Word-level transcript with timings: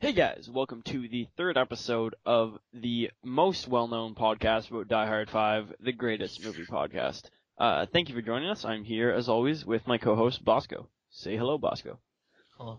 Hey 0.00 0.12
guys, 0.12 0.48
welcome 0.48 0.82
to 0.82 1.08
the 1.08 1.26
third 1.36 1.58
episode 1.58 2.14
of 2.24 2.56
the 2.72 3.10
most 3.24 3.66
well-known 3.66 4.14
podcast 4.14 4.70
about 4.70 4.86
Die 4.86 5.06
Hard 5.06 5.28
5, 5.28 5.74
the 5.80 5.90
greatest 5.90 6.44
movie 6.44 6.66
podcast. 6.66 7.24
Uh, 7.58 7.84
thank 7.92 8.08
you 8.08 8.14
for 8.14 8.22
joining 8.22 8.48
us. 8.48 8.64
I'm 8.64 8.84
here, 8.84 9.10
as 9.10 9.28
always, 9.28 9.66
with 9.66 9.88
my 9.88 9.98
co-host, 9.98 10.44
Bosco. 10.44 10.88
Say 11.10 11.36
hello, 11.36 11.58
Bosco. 11.58 11.98
Hello. 12.56 12.78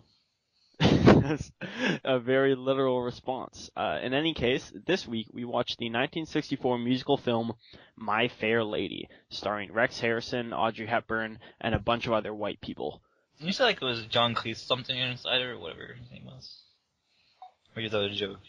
That's 0.80 1.52
a 2.06 2.20
very 2.20 2.56
literal 2.56 3.02
response. 3.02 3.70
Uh, 3.76 4.00
in 4.02 4.14
any 4.14 4.34
case, 4.34 4.72
this 4.88 5.06
week 5.06 5.28
we 5.34 5.44
watched 5.44 5.78
the 5.78 5.88
1964 5.88 6.78
musical 6.78 7.18
film 7.18 7.52
My 7.98 8.30
Fair 8.30 8.64
Lady, 8.64 9.10
starring 9.28 9.74
Rex 9.74 10.00
Harrison, 10.00 10.54
Audrey 10.54 10.88
Hepburn, 10.88 11.40
and 11.60 11.76
a 11.76 11.80
bunch 11.80 12.08
of 12.08 12.14
other 12.14 12.34
white 12.34 12.62
people. 12.62 13.02
You 13.40 13.52
said 13.52 13.66
like 13.66 13.82
it 13.82 13.86
was 13.86 14.06
John 14.06 14.36
Cleese 14.36 14.66
something 14.66 14.98
inside 14.98 15.42
or 15.42 15.60
whatever 15.60 15.96
his 16.00 16.10
name 16.10 16.24
was. 16.24 16.62
Thought 17.88 18.04
it 18.04 18.12
was 18.12 18.22
a 18.22 18.26
joke? 18.26 18.40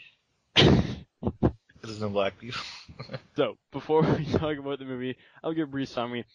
There's 1.83 2.01
no 2.01 2.09
black 2.09 2.39
people. 2.39 2.61
So, 3.37 3.57
before 3.73 4.03
we 4.03 4.27
talk 4.33 4.59
about 4.59 4.79
the 4.79 4.85
movie, 4.85 5.17
I'll 5.43 5.55
give 5.55 5.69
a 5.69 5.71
brief 5.71 5.89
summary. 5.89 6.27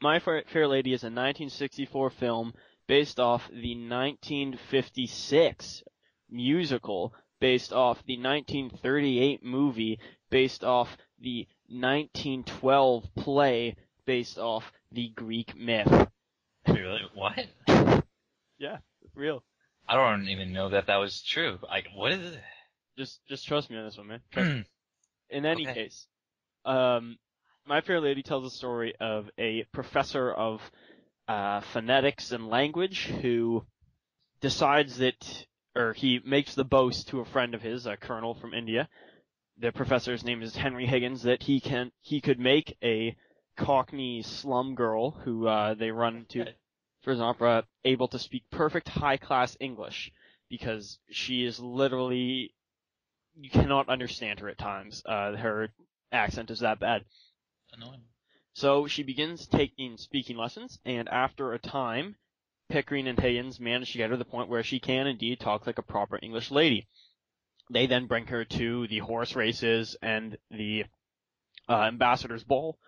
My 0.00 0.18
Fair 0.18 0.42
Fair 0.52 0.66
Lady 0.66 0.92
is 0.92 1.04
a 1.04 1.06
1964 1.06 2.10
film 2.10 2.52
based 2.88 3.20
off 3.20 3.46
the 3.48 3.76
1956 3.76 5.84
musical, 6.28 7.14
based 7.40 7.72
off 7.72 8.02
the 8.06 8.16
1938 8.16 9.44
movie, 9.44 10.00
based 10.30 10.64
off 10.64 10.96
the 11.20 11.46
1912 11.68 13.14
play, 13.14 13.76
based 14.04 14.38
off 14.38 14.72
the 14.90 15.10
Greek 15.10 15.56
myth. 15.56 16.08
really? 16.66 17.02
What? 17.14 17.46
Yeah, 18.58 18.78
real. 19.14 19.44
I 19.90 19.96
don't 19.96 20.28
even 20.28 20.52
know 20.52 20.68
that 20.68 20.86
that 20.86 20.96
was 20.98 21.20
true. 21.22 21.58
Like, 21.64 21.86
what 21.96 22.12
is 22.12 22.34
it? 22.34 22.40
Just, 22.96 23.20
just 23.28 23.46
trust 23.46 23.70
me 23.70 23.76
on 23.76 23.86
this 23.86 23.98
one, 23.98 24.06
man. 24.06 24.64
In 25.30 25.44
any 25.44 25.66
Okay. 25.66 25.74
case, 25.74 26.06
um, 26.64 27.18
My 27.66 27.80
Fair 27.80 28.00
Lady 28.00 28.22
tells 28.22 28.44
the 28.44 28.56
story 28.56 28.94
of 29.00 29.28
a 29.36 29.64
professor 29.72 30.30
of 30.30 30.60
uh, 31.26 31.60
phonetics 31.72 32.30
and 32.30 32.48
language 32.48 33.06
who 33.06 33.64
decides 34.40 34.98
that, 34.98 35.46
or 35.74 35.92
he 35.92 36.20
makes 36.24 36.54
the 36.54 36.64
boast 36.64 37.08
to 37.08 37.20
a 37.20 37.24
friend 37.24 37.54
of 37.54 37.62
his, 37.62 37.86
a 37.86 37.96
colonel 37.96 38.34
from 38.34 38.54
India. 38.54 38.88
The 39.58 39.72
professor's 39.72 40.24
name 40.24 40.42
is 40.42 40.54
Henry 40.54 40.86
Higgins. 40.86 41.24
That 41.24 41.42
he 41.42 41.60
can 41.60 41.90
he 42.00 42.20
could 42.20 42.38
make 42.38 42.76
a 42.82 43.16
Cockney 43.56 44.22
slum 44.22 44.74
girl 44.74 45.10
who 45.10 45.46
uh, 45.48 45.74
they 45.74 45.90
run 45.90 46.26
to 46.30 46.46
His 47.02 47.20
opera 47.20 47.64
able 47.84 48.08
to 48.08 48.18
speak 48.18 48.44
perfect 48.50 48.88
high 48.88 49.16
class 49.16 49.56
English 49.58 50.12
because 50.48 50.98
she 51.10 51.44
is 51.44 51.58
literally 51.58 52.54
you 53.40 53.50
cannot 53.50 53.88
understand 53.88 54.40
her 54.40 54.48
at 54.48 54.58
times. 54.58 55.02
Uh, 55.06 55.36
her 55.36 55.72
accent 56.12 56.50
is 56.50 56.60
that 56.60 56.80
bad. 56.80 57.04
Annoying. 57.72 58.02
So 58.52 58.86
she 58.86 59.02
begins 59.02 59.46
taking 59.46 59.96
speaking 59.96 60.36
lessons, 60.36 60.78
and 60.84 61.08
after 61.08 61.52
a 61.52 61.58
time, 61.58 62.16
Pickering 62.68 63.08
and 63.08 63.18
Higgins 63.18 63.58
manage 63.58 63.92
to 63.92 63.98
get 63.98 64.10
her 64.10 64.16
to 64.16 64.18
the 64.18 64.24
point 64.24 64.48
where 64.48 64.62
she 64.62 64.78
can 64.78 65.06
indeed 65.06 65.40
talk 65.40 65.66
like 65.66 65.78
a 65.78 65.82
proper 65.82 66.18
English 66.22 66.50
lady. 66.50 66.86
They 67.70 67.86
then 67.86 68.06
bring 68.06 68.26
her 68.26 68.44
to 68.44 68.86
the 68.88 68.98
horse 68.98 69.34
races 69.34 69.96
and 70.02 70.36
the 70.50 70.84
uh, 71.68 71.82
ambassador's 71.82 72.44
ball 72.44 72.78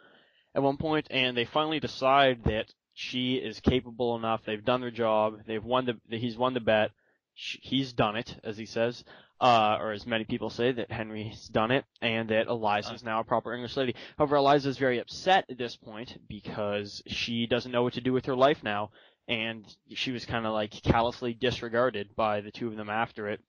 at 0.54 0.62
one 0.62 0.76
point, 0.76 1.06
and 1.10 1.36
they 1.36 1.44
finally 1.44 1.80
decide 1.80 2.44
that 2.44 2.72
she 2.94 3.36
is 3.36 3.60
capable 3.60 4.16
enough. 4.16 4.42
They've 4.44 4.64
done 4.64 4.80
their 4.80 4.90
job. 4.90 5.40
They've 5.46 5.64
won 5.64 5.86
the. 5.86 6.18
He's 6.18 6.36
won 6.36 6.54
the 6.54 6.60
bet. 6.60 6.90
Sh 7.34 7.56
He's 7.62 7.92
done 7.92 8.16
it, 8.16 8.38
as 8.44 8.58
he 8.58 8.66
says, 8.66 9.04
uh, 9.40 9.78
or 9.80 9.92
as 9.92 10.06
many 10.06 10.24
people 10.24 10.50
say 10.50 10.72
that 10.72 10.90
Henry's 10.90 11.48
done 11.48 11.70
it, 11.70 11.84
and 12.02 12.28
that 12.28 12.48
Eliza 12.48 12.92
is 12.92 13.02
now 13.02 13.20
a 13.20 13.24
proper 13.24 13.54
English 13.54 13.76
lady. 13.76 13.94
However, 14.18 14.36
Eliza 14.36 14.68
is 14.68 14.78
very 14.78 14.98
upset 14.98 15.46
at 15.48 15.56
this 15.56 15.76
point 15.76 16.18
because 16.28 17.02
she 17.06 17.46
doesn't 17.46 17.72
know 17.72 17.82
what 17.82 17.94
to 17.94 18.02
do 18.02 18.12
with 18.12 18.26
her 18.26 18.36
life 18.36 18.62
now, 18.62 18.90
and 19.26 19.64
she 19.94 20.12
was 20.12 20.26
kind 20.26 20.46
of 20.46 20.52
like 20.52 20.82
callously 20.82 21.32
disregarded 21.32 22.14
by 22.14 22.42
the 22.42 22.50
two 22.50 22.68
of 22.68 22.76
them 22.76 22.90
after 22.90 23.28
it. 23.28 23.40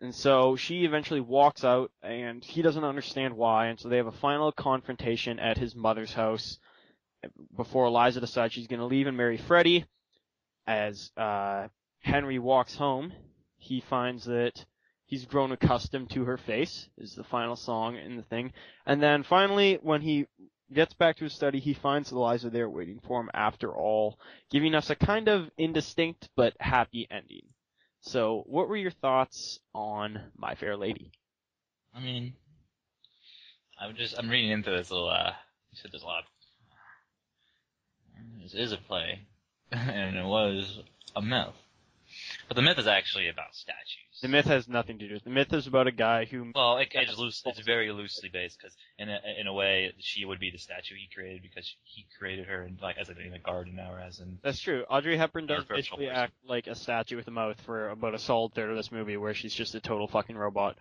And 0.00 0.14
so 0.14 0.56
she 0.56 0.84
eventually 0.84 1.20
walks 1.20 1.64
out, 1.64 1.90
and 2.02 2.44
he 2.44 2.60
doesn't 2.60 2.84
understand 2.84 3.34
why, 3.34 3.68
and 3.68 3.80
so 3.80 3.88
they 3.88 3.96
have 3.96 4.06
a 4.06 4.12
final 4.12 4.52
confrontation 4.52 5.38
at 5.38 5.56
his 5.56 5.74
mother's 5.74 6.12
house 6.12 6.58
before 7.56 7.86
Eliza 7.86 8.20
decides 8.20 8.52
she's 8.52 8.66
going 8.66 8.80
to 8.80 8.86
leave 8.86 9.06
and 9.06 9.16
marry 9.16 9.36
Freddy. 9.36 9.84
As 10.66 11.10
uh, 11.16 11.68
Henry 12.00 12.38
walks 12.38 12.74
home, 12.74 13.12
he 13.56 13.80
finds 13.80 14.24
that 14.24 14.64
he's 15.06 15.24
grown 15.26 15.52
accustomed 15.52 16.10
to 16.10 16.24
her 16.24 16.38
face, 16.38 16.88
is 16.98 17.14
the 17.14 17.24
final 17.24 17.56
song 17.56 17.96
in 17.96 18.16
the 18.16 18.22
thing. 18.22 18.52
And 18.86 19.02
then 19.02 19.22
finally, 19.22 19.78
when 19.82 20.00
he 20.00 20.26
gets 20.72 20.94
back 20.94 21.16
to 21.16 21.24
his 21.24 21.34
study, 21.34 21.60
he 21.60 21.74
finds 21.74 22.12
Eliza 22.12 22.50
there 22.50 22.68
waiting 22.68 23.00
for 23.06 23.20
him 23.20 23.30
after 23.34 23.74
all, 23.74 24.18
giving 24.50 24.74
us 24.74 24.90
a 24.90 24.96
kind 24.96 25.28
of 25.28 25.50
indistinct 25.58 26.28
but 26.36 26.54
happy 26.60 27.06
ending. 27.10 27.46
So, 28.00 28.44
what 28.46 28.68
were 28.68 28.76
your 28.76 28.90
thoughts 28.90 29.60
on 29.74 30.20
My 30.36 30.54
Fair 30.54 30.76
Lady? 30.76 31.10
I 31.94 32.00
mean, 32.00 32.34
I'm 33.80 33.96
just, 33.96 34.18
I'm 34.18 34.28
reading 34.28 34.50
into 34.50 34.70
this 34.70 34.90
little, 34.90 35.08
uh, 35.08 35.32
you 35.70 35.78
said 35.80 35.90
there's 35.90 36.02
a 36.02 36.06
lot. 36.06 36.24
This 38.44 38.54
is 38.54 38.72
a 38.72 38.76
play, 38.76 39.20
and 39.72 40.16
it 40.16 40.24
was 40.24 40.80
a 41.16 41.22
myth. 41.22 41.54
But 42.46 42.54
the 42.56 42.62
myth 42.62 42.78
is 42.78 42.86
actually 42.86 43.28
about 43.28 43.54
statues. 43.54 44.20
The 44.22 44.28
myth 44.28 44.44
has 44.44 44.68
nothing 44.68 44.98
to 44.98 45.08
do 45.08 45.14
with. 45.14 45.24
The 45.24 45.30
myth 45.30 45.52
is 45.52 45.66
about 45.66 45.86
a 45.88 45.92
guy 45.92 46.26
who 46.26 46.52
Well, 46.54 46.76
it, 46.76 46.88
it's 46.92 47.18
loose. 47.18 47.42
It's 47.46 47.58
very 47.60 47.90
loosely 47.90 48.28
based 48.28 48.58
because, 48.58 48.76
in 48.98 49.08
a 49.08 49.18
in 49.40 49.46
a 49.46 49.52
way, 49.52 49.92
she 49.98 50.24
would 50.24 50.38
be 50.38 50.50
the 50.50 50.58
statue 50.58 50.94
he 50.94 51.08
created 51.12 51.42
because 51.42 51.74
he 51.82 52.06
created 52.18 52.46
her 52.46 52.62
in, 52.64 52.78
like 52.80 52.98
as 52.98 53.08
a, 53.08 53.18
in 53.18 53.32
a 53.34 53.38
garden 53.38 53.74
now, 53.76 53.96
as 53.96 54.20
in 54.20 54.38
That's 54.42 54.60
true. 54.60 54.84
Audrey 54.88 55.16
Hepburn 55.16 55.46
does 55.46 55.64
Or 55.64 55.74
basically 55.76 56.06
person. 56.06 56.20
act 56.22 56.34
like 56.46 56.66
a 56.66 56.74
statue 56.74 57.16
with 57.16 57.26
a 57.26 57.32
mouth 57.32 57.60
for 57.62 57.88
about 57.88 58.14
a 58.14 58.18
solid 58.18 58.54
third 58.54 58.70
of 58.70 58.76
this 58.76 58.92
movie, 58.92 59.16
where 59.16 59.34
she's 59.34 59.54
just 59.54 59.74
a 59.74 59.80
total 59.80 60.06
fucking 60.06 60.36
robot. 60.36 60.76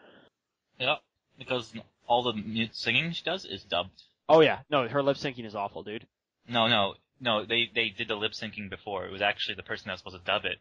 yeah, 0.80 0.95
because 1.40 1.74
all 2.07 2.22
the 2.24 2.69
singing 2.74 3.12
she 3.13 3.24
does 3.24 3.45
is 3.45 3.63
dubbed. 3.63 4.03
Oh 4.30 4.41
yeah, 4.41 4.59
no, 4.69 4.88
her 4.88 5.01
lip 5.01 5.18
syncing 5.18 5.45
is 5.45 5.56
awful, 5.56 5.81
dude. 5.84 6.06
No, 6.47 6.68
no, 6.68 6.95
no. 7.23 7.45
They 7.45 7.69
they 7.73 7.89
did 7.89 8.07
the 8.07 8.16
lip 8.16 8.34
syncing 8.34 8.69
before. 8.69 9.06
It 9.06 9.11
was 9.11 9.22
actually 9.22 9.56
the 9.56 9.63
person 9.63 9.88
that 9.88 9.94
was 9.94 10.00
supposed 10.01 10.23
to 10.23 10.31
dub 10.31 10.45
it 10.45 10.59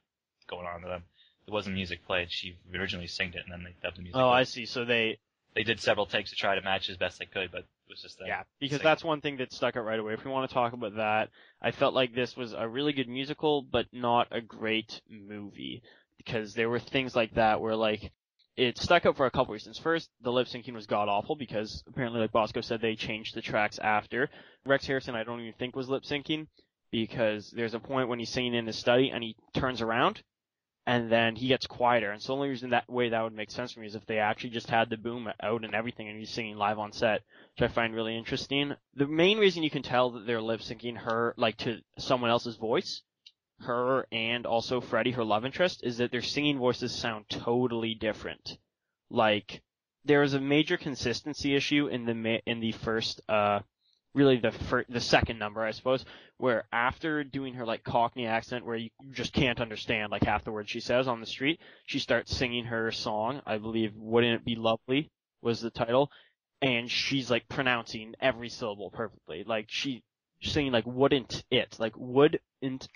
going 0.49 0.67
on 0.67 0.81
to 0.83 0.89
them. 0.89 1.03
It 1.47 1.51
wasn't 1.53 1.75
music 1.75 2.07
played. 2.07 2.29
She 2.31 2.57
originally 2.73 3.09
sang 3.09 3.29
it 3.35 3.43
and 3.45 3.53
then 3.53 3.65
they 3.65 3.75
dubbed 3.83 3.97
the 3.99 4.03
music. 4.03 4.17
Oh, 4.17 4.27
over. 4.27 4.37
I 4.37 4.45
see. 4.45 4.65
So 4.65 4.85
they, 4.85 5.19
They 5.55 5.65
did 5.65 5.81
several 5.81 6.07
takes 6.07 6.31
to 6.31 6.37
try 6.37 6.55
to 6.55 6.63
match 6.63 6.89
as 6.89 6.97
best 6.97 7.19
they 7.19 7.27
could, 7.27 7.51
but 7.51 7.61
it 7.63 7.89
was 7.89 8.01
just 8.03 8.19
that. 8.19 8.29
yeah, 8.29 8.43
because 8.61 8.79
sing. 8.79 8.85
that's 8.85 9.03
one 9.05 9.21
thing 9.21 9.37
that 9.39 9.53
stuck 9.53 9.77
out 9.77 9.85
right 9.85 9.99
away. 9.99 10.15
If 10.15 10.25
we 10.25 10.31
want 10.31 10.49
to 10.49 10.55
talk 10.55 10.73
about 10.73 10.97
that, 10.97 11.31
I 11.61 11.73
felt 11.73 11.95
like 11.95 12.15
this 12.15 12.37
was 12.37 12.53
a 12.53 12.69
really 12.69 12.93
good 12.93 13.09
musical, 13.09 13.63
but 13.63 13.87
not 13.93 14.29
a 14.31 14.41
great 14.41 15.01
movie 15.11 15.83
because 16.17 16.55
there 16.55 16.71
were 16.71 16.79
things 16.79 17.17
like 17.17 17.35
that 17.35 17.61
where 17.61 17.75
like 17.77 18.13
it 18.57 18.79
stuck 18.79 19.07
out 19.07 19.17
for 19.17 19.27
a 19.27 19.31
couple 19.31 19.55
reasons. 19.55 19.79
First, 19.79 20.11
the 20.21 20.33
lip 20.33 20.47
syncing 20.47 20.75
was 20.75 20.87
god 20.87 21.09
awful 21.09 21.37
because 21.37 21.83
apparently, 21.87 22.21
like 22.21 22.33
Bosco 22.33 22.61
said, 22.61 22.81
they 22.81 22.97
changed 22.97 23.35
the 23.35 23.43
tracks 23.43 23.79
after. 23.79 24.29
Rex 24.67 24.87
Harrison, 24.87 25.15
I 25.15 25.25
don't 25.25 25.41
even 25.41 25.55
think 25.55 25.75
was 25.75 25.89
lip 25.89 26.03
syncing 26.03 26.47
because 26.91 27.51
there's 27.51 27.75
a 27.75 27.81
point 27.81 28.09
when 28.09 28.19
he's 28.19 28.31
singing 28.31 28.55
in 28.55 28.67
his 28.67 28.77
study 28.79 29.11
and 29.11 29.23
he 29.25 29.37
turns 29.55 29.81
around 29.81 30.23
and 30.87 31.11
then 31.11 31.37
he 31.37 31.49
gets 31.49 31.67
quieter. 31.67 32.11
And 32.11 32.21
so 32.21 32.33
the 32.33 32.37
only 32.37 32.49
reason 32.49 32.71
that 32.71 32.91
way 32.91 33.09
that 33.09 33.23
would 33.23 33.33
make 33.33 33.51
sense 33.51 33.73
for 33.73 33.81
me 33.81 33.87
is 33.87 33.95
if 33.95 34.05
they 34.07 34.19
actually 34.19 34.51
just 34.51 34.69
had 34.69 34.91
the 34.91 34.97
boom 34.97 35.29
out 35.43 35.65
and 35.65 35.75
everything 35.75 36.09
and 36.09 36.19
he's 36.19 36.31
singing 36.31 36.57
live 36.57 36.79
on 36.79 36.93
set, 36.93 37.23
which 37.55 37.71
I 37.71 37.73
find 37.73 37.95
really 37.95 38.17
interesting. 38.17 38.75
The 38.95 39.07
main 39.07 39.39
reason 39.39 39.63
you 39.63 39.71
can 39.71 39.83
tell 39.83 40.11
that 40.11 40.27
they're 40.27 40.43
lip 40.43 40.61
syncing 40.61 40.99
her 40.99 41.35
like 41.37 41.57
to 41.59 41.81
someone 41.99 42.31
else's 42.31 42.57
voice, 42.57 43.03
her 43.61 44.07
and 44.11 44.47
also 44.47 44.81
Freddy, 44.81 45.13
her 45.13 45.25
love 45.25 45.45
interest, 45.45 45.83
is 45.85 45.99
that 45.99 46.11
their 46.11 46.23
singing 46.23 46.59
voices 46.59 46.95
sound 46.95 47.29
totally 47.29 47.95
different. 47.95 48.59
Like 49.11 49.63
there 50.05 50.23
is 50.23 50.35
a 50.35 50.41
major 50.41 50.77
consistency 50.77 51.55
issue 51.55 51.87
in 51.87 52.05
the 52.07 52.41
in 52.47 52.61
the 52.61 52.73
first 52.73 53.21
uh 53.29 53.61
really 54.15 54.37
the 54.37 54.51
fir- 54.51 54.85
the 54.89 55.01
second 55.01 55.39
number 55.39 55.63
I 55.63 55.71
suppose 55.71 56.05
where 56.37 56.65
after 56.73 57.25
doing 57.25 57.55
her 57.55 57.65
like 57.65 57.85
Cockney 57.85 58.27
accent 58.27 58.67
where 58.67 58.77
you 58.77 58.91
just 59.11 59.33
can't 59.33 59.61
understand 59.61 60.11
like 60.11 60.25
half 60.25 60.45
the 60.45 60.53
words 60.53 60.71
she 60.71 60.81
says 60.81 61.09
on 61.09 61.21
the 61.21 61.27
street 61.27 61.61
she 61.87 61.99
starts 61.99 62.37
singing 62.37 62.65
her 62.67 62.91
song 62.91 63.41
I 63.47 63.59
believe 63.59 63.95
wouldn't 63.97 64.41
it 64.41 64.45
be 64.45 64.57
lovely 64.57 65.11
was 65.41 65.61
the 65.61 65.71
title 65.71 66.11
and 66.61 66.91
she's 66.91 67.31
like 67.31 67.49
pronouncing 67.49 68.15
every 68.21 68.49
syllable 68.49 68.91
perfectly 68.91 69.45
like 69.47 69.67
she 69.69 70.03
she's 70.41 70.53
singing 70.53 70.73
like 70.73 70.87
wouldn't 70.87 71.45
it 71.51 71.77
like 71.79 71.95
wouldn't 71.97 72.41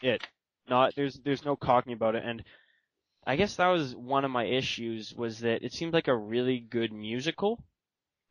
it 0.03 0.27
not 0.69 0.95
there's 0.95 1.15
there's 1.25 1.45
no 1.45 1.57
Cockney 1.57 1.93
about 1.93 2.15
it 2.15 2.25
and 2.25 2.43
I 3.27 3.35
guess 3.35 3.57
that 3.57 3.67
was 3.69 3.95
one 3.97 4.25
of 4.25 4.31
my 4.31 4.45
issues 4.45 5.13
was 5.13 5.41
that 5.41 5.65
it 5.65 5.73
seemed 5.73 5.93
like 5.93 6.07
a 6.07 6.17
really 6.17 6.61
good 6.61 6.93
musical. 6.93 7.61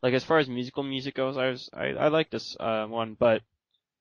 Like 0.02 0.14
as 0.14 0.24
far 0.24 0.38
as 0.38 0.48
musical 0.48 0.84
music 0.84 1.16
goes, 1.16 1.36
I 1.36 1.50
was 1.50 1.70
I, 1.74 1.88
I 1.88 2.08
like 2.08 2.30
this 2.30 2.56
uh, 2.60 2.86
one, 2.86 3.18
but 3.20 3.42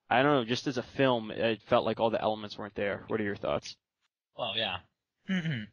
I 0.08 0.22
don't 0.22 0.32
know, 0.32 0.44
just 0.44 0.69
as 0.69 0.78
a 0.78 0.82
film, 0.82 1.32
it 1.32 1.62
felt 1.62 1.84
like 1.84 1.98
all 1.98 2.10
the 2.10 2.22
elements 2.22 2.56
weren't 2.56 2.76
there. 2.76 3.04
What 3.08 3.20
are 3.20 3.25
your 3.25 3.34
thoughts? 3.36 3.76
Well, 4.36 4.54
yeah. 4.56 4.78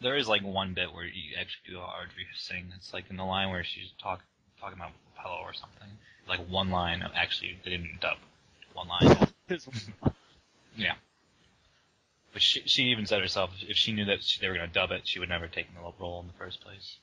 There 0.00 0.16
is 0.16 0.28
like 0.28 0.44
one 0.44 0.74
bit 0.74 0.92
where 0.92 1.04
you 1.04 1.34
actually 1.40 1.74
do 1.74 1.78
Audrey 1.78 2.24
sing. 2.36 2.72
It's 2.76 2.94
like 2.94 3.10
in 3.10 3.16
the 3.16 3.24
line 3.24 3.50
where 3.50 3.64
she's 3.64 3.90
talk 4.00 4.20
talking 4.60 4.78
about 4.78 4.92
pillow 5.20 5.40
or 5.42 5.52
something. 5.52 5.88
Like 6.28 6.48
one 6.48 6.70
line 6.70 7.02
of 7.02 7.10
actually 7.16 7.58
they 7.64 7.70
didn't 7.70 7.98
dub 8.00 8.18
one 8.74 8.86
line. 8.86 9.26
yeah. 10.76 10.94
But 12.32 12.42
she 12.42 12.62
she 12.66 12.82
even 12.84 13.06
said 13.06 13.20
herself 13.20 13.50
if 13.62 13.76
she 13.76 13.92
knew 13.92 14.04
that 14.06 14.22
she, 14.22 14.40
they 14.40 14.48
were 14.48 14.54
going 14.54 14.68
to 14.68 14.72
dub 14.72 14.90
it, 14.90 15.06
she 15.06 15.18
would 15.18 15.28
never 15.28 15.48
take 15.48 15.66
the 15.74 15.80
role 15.98 16.20
in 16.20 16.26
the 16.26 16.32
first 16.34 16.60
place. 16.60 16.98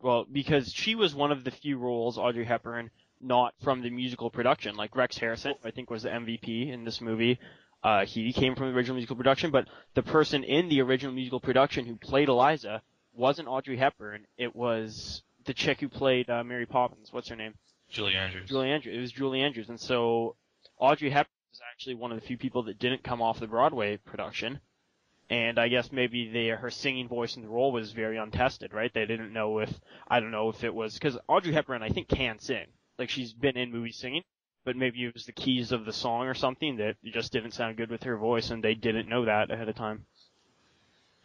well, 0.00 0.26
because 0.30 0.72
she 0.72 0.94
was 0.94 1.14
one 1.14 1.32
of 1.32 1.44
the 1.44 1.50
few 1.50 1.78
roles, 1.78 2.18
Audrey 2.18 2.44
Hepburn, 2.44 2.90
not 3.20 3.54
from 3.62 3.82
the 3.82 3.90
musical 3.90 4.30
production. 4.30 4.76
Like 4.76 4.96
Rex 4.96 5.18
Harrison, 5.18 5.54
I 5.64 5.70
think 5.70 5.90
was 5.90 6.02
the 6.02 6.10
MVP 6.10 6.70
in 6.72 6.84
this 6.84 7.00
movie. 7.00 7.38
Uh, 7.82 8.04
he 8.04 8.32
came 8.32 8.54
from 8.54 8.68
the 8.68 8.76
original 8.76 8.96
musical 8.96 9.16
production, 9.16 9.50
but 9.50 9.66
the 9.94 10.02
person 10.02 10.44
in 10.44 10.68
the 10.68 10.82
original 10.82 11.14
musical 11.14 11.40
production 11.40 11.86
who 11.86 11.96
played 11.96 12.28
Eliza 12.28 12.82
wasn't 13.14 13.48
Audrey 13.48 13.76
Hepburn. 13.78 14.26
It 14.36 14.54
was 14.54 15.22
the 15.46 15.54
chick 15.54 15.80
who 15.80 15.88
played 15.88 16.28
uh, 16.28 16.44
Mary 16.44 16.66
Poppins. 16.66 17.08
What's 17.10 17.28
her 17.28 17.36
name? 17.36 17.54
Julie 17.88 18.14
Andrews. 18.16 18.48
Julie 18.48 18.70
Andrews. 18.70 18.96
It 18.96 19.00
was 19.00 19.12
Julie 19.12 19.40
Andrews, 19.40 19.68
and 19.70 19.80
so 19.80 20.36
Audrey 20.78 21.08
Hepburn 21.10 21.32
was 21.50 21.60
actually 21.72 21.96
one 21.96 22.12
of 22.12 22.20
the 22.20 22.26
few 22.26 22.38
people 22.38 22.62
that 22.64 22.78
didn't 22.78 23.02
come 23.02 23.20
off 23.20 23.40
the 23.40 23.46
Broadway 23.46 23.96
production. 23.96 24.60
And 25.28 25.58
I 25.58 25.68
guess 25.68 25.92
maybe 25.92 26.28
they, 26.28 26.48
her 26.48 26.70
singing 26.70 27.08
voice 27.08 27.36
in 27.36 27.42
the 27.42 27.48
role 27.48 27.72
was 27.72 27.92
very 27.92 28.16
untested, 28.16 28.72
right? 28.72 28.92
They 28.92 29.06
didn't 29.06 29.32
know 29.32 29.58
if 29.58 29.72
I 30.08 30.20
don't 30.20 30.32
know 30.32 30.48
if 30.48 30.64
it 30.64 30.74
was 30.74 30.94
because 30.94 31.18
Audrey 31.28 31.52
Hepburn 31.52 31.82
I 31.82 31.88
think 31.88 32.08
can 32.08 32.38
sing, 32.38 32.66
like 32.98 33.10
she's 33.10 33.32
been 33.32 33.56
in 33.56 33.70
movies 33.70 33.96
singing, 33.96 34.22
but 34.64 34.76
maybe 34.76 35.04
it 35.04 35.14
was 35.14 35.26
the 35.26 35.32
keys 35.32 35.72
of 35.72 35.84
the 35.84 35.92
song 35.92 36.26
or 36.26 36.34
something 36.34 36.76
that 36.76 36.96
just 37.04 37.32
didn't 37.32 37.52
sound 37.52 37.76
good 37.76 37.90
with 37.90 38.02
her 38.02 38.16
voice, 38.16 38.50
and 38.50 38.62
they 38.62 38.74
didn't 38.74 39.08
know 39.08 39.24
that 39.24 39.50
ahead 39.50 39.68
of 39.68 39.76
time. 39.76 40.06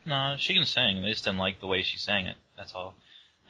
No, 0.05 0.35
she 0.37 0.53
can 0.53 0.65
sing. 0.65 1.01
They 1.01 1.09
just 1.09 1.25
didn't 1.25 1.39
like 1.39 1.59
the 1.59 1.67
way 1.67 1.81
she 1.81 1.97
sang 1.97 2.27
it. 2.27 2.37
That's 2.57 2.73
all. 2.73 2.93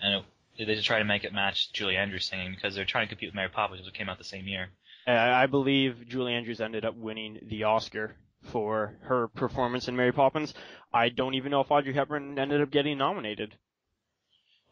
And 0.01 0.23
it, 0.57 0.65
they 0.65 0.75
just 0.75 0.87
try 0.87 0.99
to 0.99 1.05
make 1.05 1.25
it 1.25 1.33
match 1.33 1.73
Julie 1.73 1.97
Andrews 1.97 2.25
singing 2.25 2.53
because 2.55 2.75
they're 2.75 2.85
trying 2.85 3.07
to 3.07 3.09
compete 3.09 3.29
with 3.29 3.35
Mary 3.35 3.49
Poppins, 3.49 3.85
which 3.85 3.93
came 3.93 4.07
out 4.07 4.17
the 4.17 4.23
same 4.23 4.47
year. 4.47 4.69
I 5.07 5.45
believe 5.45 6.07
Julie 6.07 6.33
Andrews 6.33 6.61
ended 6.61 6.85
up 6.85 6.95
winning 6.95 7.39
the 7.43 7.63
Oscar 7.63 8.15
for 8.51 8.97
her 9.03 9.27
performance 9.27 9.87
in 9.87 9.95
Mary 9.95 10.11
Poppins. 10.11 10.53
I 10.93 11.09
don't 11.09 11.35
even 11.35 11.51
know 11.51 11.61
if 11.61 11.71
Audrey 11.71 11.93
Hepburn 11.93 12.37
ended 12.39 12.61
up 12.61 12.71
getting 12.71 12.97
nominated. 12.97 13.55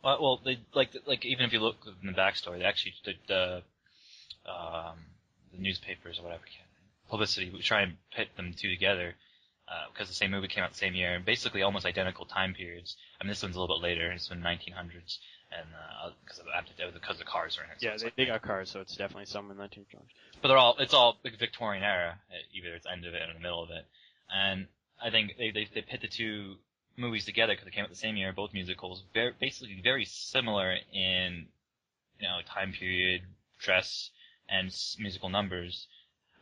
Well, 0.03 0.21
well, 0.21 0.41
they 0.43 0.59
like 0.73 0.89
like 1.05 1.25
even 1.25 1.45
if 1.45 1.53
you 1.53 1.59
look 1.59 1.77
in 2.01 2.07
the 2.07 2.13
backstory, 2.13 2.59
they 2.59 2.65
actually 2.65 2.93
the 3.05 3.13
the, 3.27 4.51
um, 4.51 4.97
the 5.51 5.59
newspapers 5.59 6.19
or 6.19 6.23
whatever 6.23 6.43
publicity 7.09 7.51
we 7.53 7.61
try 7.61 7.81
and 7.81 7.93
pit 8.15 8.29
them 8.35 8.53
two 8.57 8.69
together 8.69 9.13
uh, 9.67 9.85
because 9.93 10.07
the 10.07 10.15
same 10.15 10.31
movie 10.31 10.47
came 10.47 10.63
out 10.63 10.71
the 10.71 10.77
same 10.77 10.95
year 10.95 11.13
and 11.15 11.25
basically 11.25 11.61
almost 11.61 11.85
identical 11.85 12.25
time 12.25 12.53
periods. 12.53 12.97
I 13.19 13.23
mean, 13.23 13.29
this 13.29 13.43
one's 13.43 13.55
a 13.55 13.59
little 13.59 13.77
bit 13.77 13.83
later. 13.83 14.11
It's 14.11 14.29
in 14.31 14.39
1900s, 14.41 15.19
and 15.57 15.67
because 16.25 16.39
uh, 16.39 16.87
of 16.87 16.93
because 16.93 17.17
the 17.19 17.25
cars 17.25 17.57
are 17.57 17.63
in 17.65 17.69
it. 17.71 17.77
so 17.79 17.87
Yeah, 17.87 17.97
they, 17.97 18.03
like- 18.05 18.15
they 18.15 18.25
got 18.25 18.41
cars, 18.41 18.69
so 18.71 18.79
it's 18.81 18.95
definitely 18.95 19.25
some 19.25 19.49
in 19.51 19.57
that 19.57 19.71
team 19.71 19.85
charge. 19.91 20.09
but 20.41 20.47
they're 20.47 20.57
all 20.57 20.75
it's 20.79 20.93
all 20.93 21.17
like 21.23 21.37
Victorian 21.39 21.83
era. 21.83 22.19
uh, 22.31 22.35
Either 22.53 22.75
it's 22.75 22.85
end 22.91 23.05
of 23.05 23.13
it 23.13 23.21
or 23.21 23.29
in 23.29 23.33
the 23.35 23.39
middle 23.41 23.63
of 23.63 23.69
it, 23.69 23.85
and 24.33 24.67
I 25.01 25.09
think 25.09 25.33
they 25.37 25.51
they, 25.51 25.67
they 25.73 25.81
pit 25.81 26.01
the 26.01 26.07
two 26.07 26.55
movies 26.97 27.25
together 27.25 27.53
because 27.53 27.65
they 27.65 27.71
came 27.71 27.83
out 27.83 27.89
the 27.89 27.95
same 27.95 28.15
year, 28.17 28.31
both 28.33 28.53
musicals, 28.53 29.03
very 29.13 29.33
basically 29.39 29.79
very 29.83 30.05
similar 30.05 30.75
in 30.93 31.47
you 32.19 32.27
know 32.27 32.39
time 32.47 32.71
period, 32.73 33.21
dress, 33.59 34.09
and 34.49 34.67
s- 34.67 34.97
musical 34.99 35.29
numbers. 35.29 35.87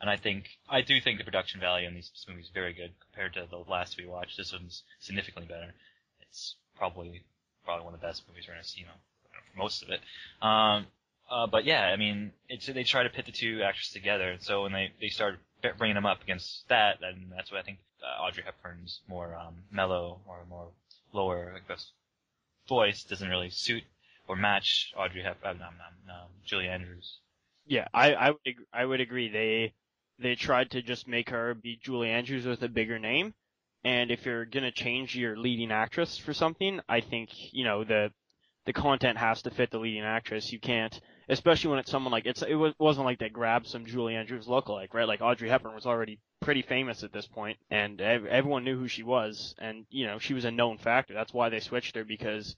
And 0.00 0.10
I 0.10 0.16
think 0.16 0.46
I 0.68 0.82
do 0.82 1.00
think 1.00 1.18
the 1.18 1.24
production 1.24 1.60
value 1.60 1.86
in 1.86 1.94
these 1.94 2.10
movies 2.28 2.46
is 2.46 2.50
very 2.52 2.72
good 2.72 2.92
compared 3.00 3.34
to 3.34 3.46
the 3.48 3.58
last 3.70 3.96
we 3.96 4.06
watched. 4.06 4.36
This 4.36 4.52
one's 4.52 4.82
significantly 5.00 5.46
better. 5.46 5.72
It's 6.20 6.56
probably 6.76 7.22
probably 7.64 7.84
one 7.84 7.94
of 7.94 8.00
the 8.00 8.06
best 8.06 8.22
movies 8.28 8.44
we're 8.46 8.54
gonna 8.54 8.64
see, 8.64 8.80
you 8.80 8.86
know, 8.86 8.92
for 9.32 9.58
most 9.58 9.82
of 9.82 9.90
it. 9.90 10.00
Um, 10.40 10.86
uh, 11.30 11.46
but 11.46 11.64
yeah, 11.64 11.84
I 11.84 11.96
mean, 11.96 12.32
it's 12.48 12.66
they 12.66 12.84
try 12.84 13.02
to 13.02 13.10
pit 13.10 13.26
the 13.26 13.32
two 13.32 13.62
actors 13.62 13.90
together. 13.90 14.36
So 14.40 14.62
when 14.62 14.72
they 14.72 14.92
they 15.00 15.08
start 15.08 15.38
bringing 15.78 15.94
them 15.94 16.06
up 16.06 16.22
against 16.22 16.68
that, 16.68 16.98
then 17.00 17.32
that's 17.34 17.50
what 17.50 17.60
I 17.60 17.62
think 17.62 17.78
uh, 18.02 18.22
Audrey 18.22 18.42
Hepburn's 18.44 19.00
more 19.08 19.34
um, 19.34 19.54
mellow 19.70 20.20
or 20.26 20.44
more 20.48 20.68
lower, 21.12 21.50
like 21.52 21.68
this 21.68 21.92
voice 22.68 23.04
doesn't 23.04 23.28
really 23.28 23.50
suit 23.50 23.82
or 24.28 24.36
match 24.36 24.92
Audrey 24.96 25.22
Hepburn, 25.22 25.60
um, 25.62 25.68
um, 25.68 26.10
um, 26.10 26.28
Julie 26.44 26.68
Andrews. 26.68 27.18
Yeah, 27.66 27.86
I 27.94 28.14
I 28.14 28.30
would 28.30 28.40
ag- 28.46 28.66
I 28.72 28.84
would 28.84 29.00
agree. 29.00 29.28
They 29.28 29.74
they 30.18 30.34
tried 30.34 30.70
to 30.72 30.82
just 30.82 31.06
make 31.08 31.30
her 31.30 31.54
be 31.54 31.78
Julie 31.82 32.10
Andrews 32.10 32.44
with 32.44 32.62
a 32.62 32.68
bigger 32.68 32.98
name, 32.98 33.34
and 33.84 34.10
if 34.10 34.24
you're 34.24 34.44
gonna 34.44 34.72
change 34.72 35.16
your 35.16 35.36
leading 35.36 35.72
actress 35.72 36.16
for 36.18 36.32
something, 36.32 36.80
I 36.88 37.00
think 37.00 37.30
you 37.52 37.64
know 37.64 37.84
the 37.84 38.12
the 38.64 38.72
content 38.72 39.18
has 39.18 39.42
to 39.42 39.50
fit 39.50 39.70
the 39.70 39.78
leading 39.78 40.04
actress. 40.04 40.52
You 40.52 40.60
can't, 40.60 40.98
especially 41.28 41.70
when 41.70 41.80
it's 41.80 41.90
someone 41.90 42.12
like 42.12 42.26
it's 42.26 42.42
it 42.42 42.54
was, 42.54 42.74
wasn't 42.78 43.06
like 43.06 43.18
they 43.18 43.28
grabbed 43.28 43.66
some 43.66 43.86
Julie 43.86 44.14
Andrews 44.14 44.46
lookalike, 44.46 44.94
right? 44.94 45.08
Like 45.08 45.20
Audrey 45.20 45.48
Hepburn 45.48 45.74
was 45.74 45.86
already 45.86 46.20
pretty 46.40 46.62
famous 46.62 47.02
at 47.02 47.12
this 47.12 47.26
point, 47.26 47.58
and 47.70 48.00
ev- 48.00 48.26
everyone 48.26 48.64
knew 48.64 48.78
who 48.78 48.88
she 48.88 49.02
was, 49.02 49.54
and 49.58 49.86
you 49.90 50.06
know 50.06 50.18
she 50.18 50.34
was 50.34 50.44
a 50.44 50.50
known 50.50 50.78
factor. 50.78 51.14
That's 51.14 51.34
why 51.34 51.48
they 51.48 51.60
switched 51.60 51.96
her 51.96 52.04
because 52.04 52.56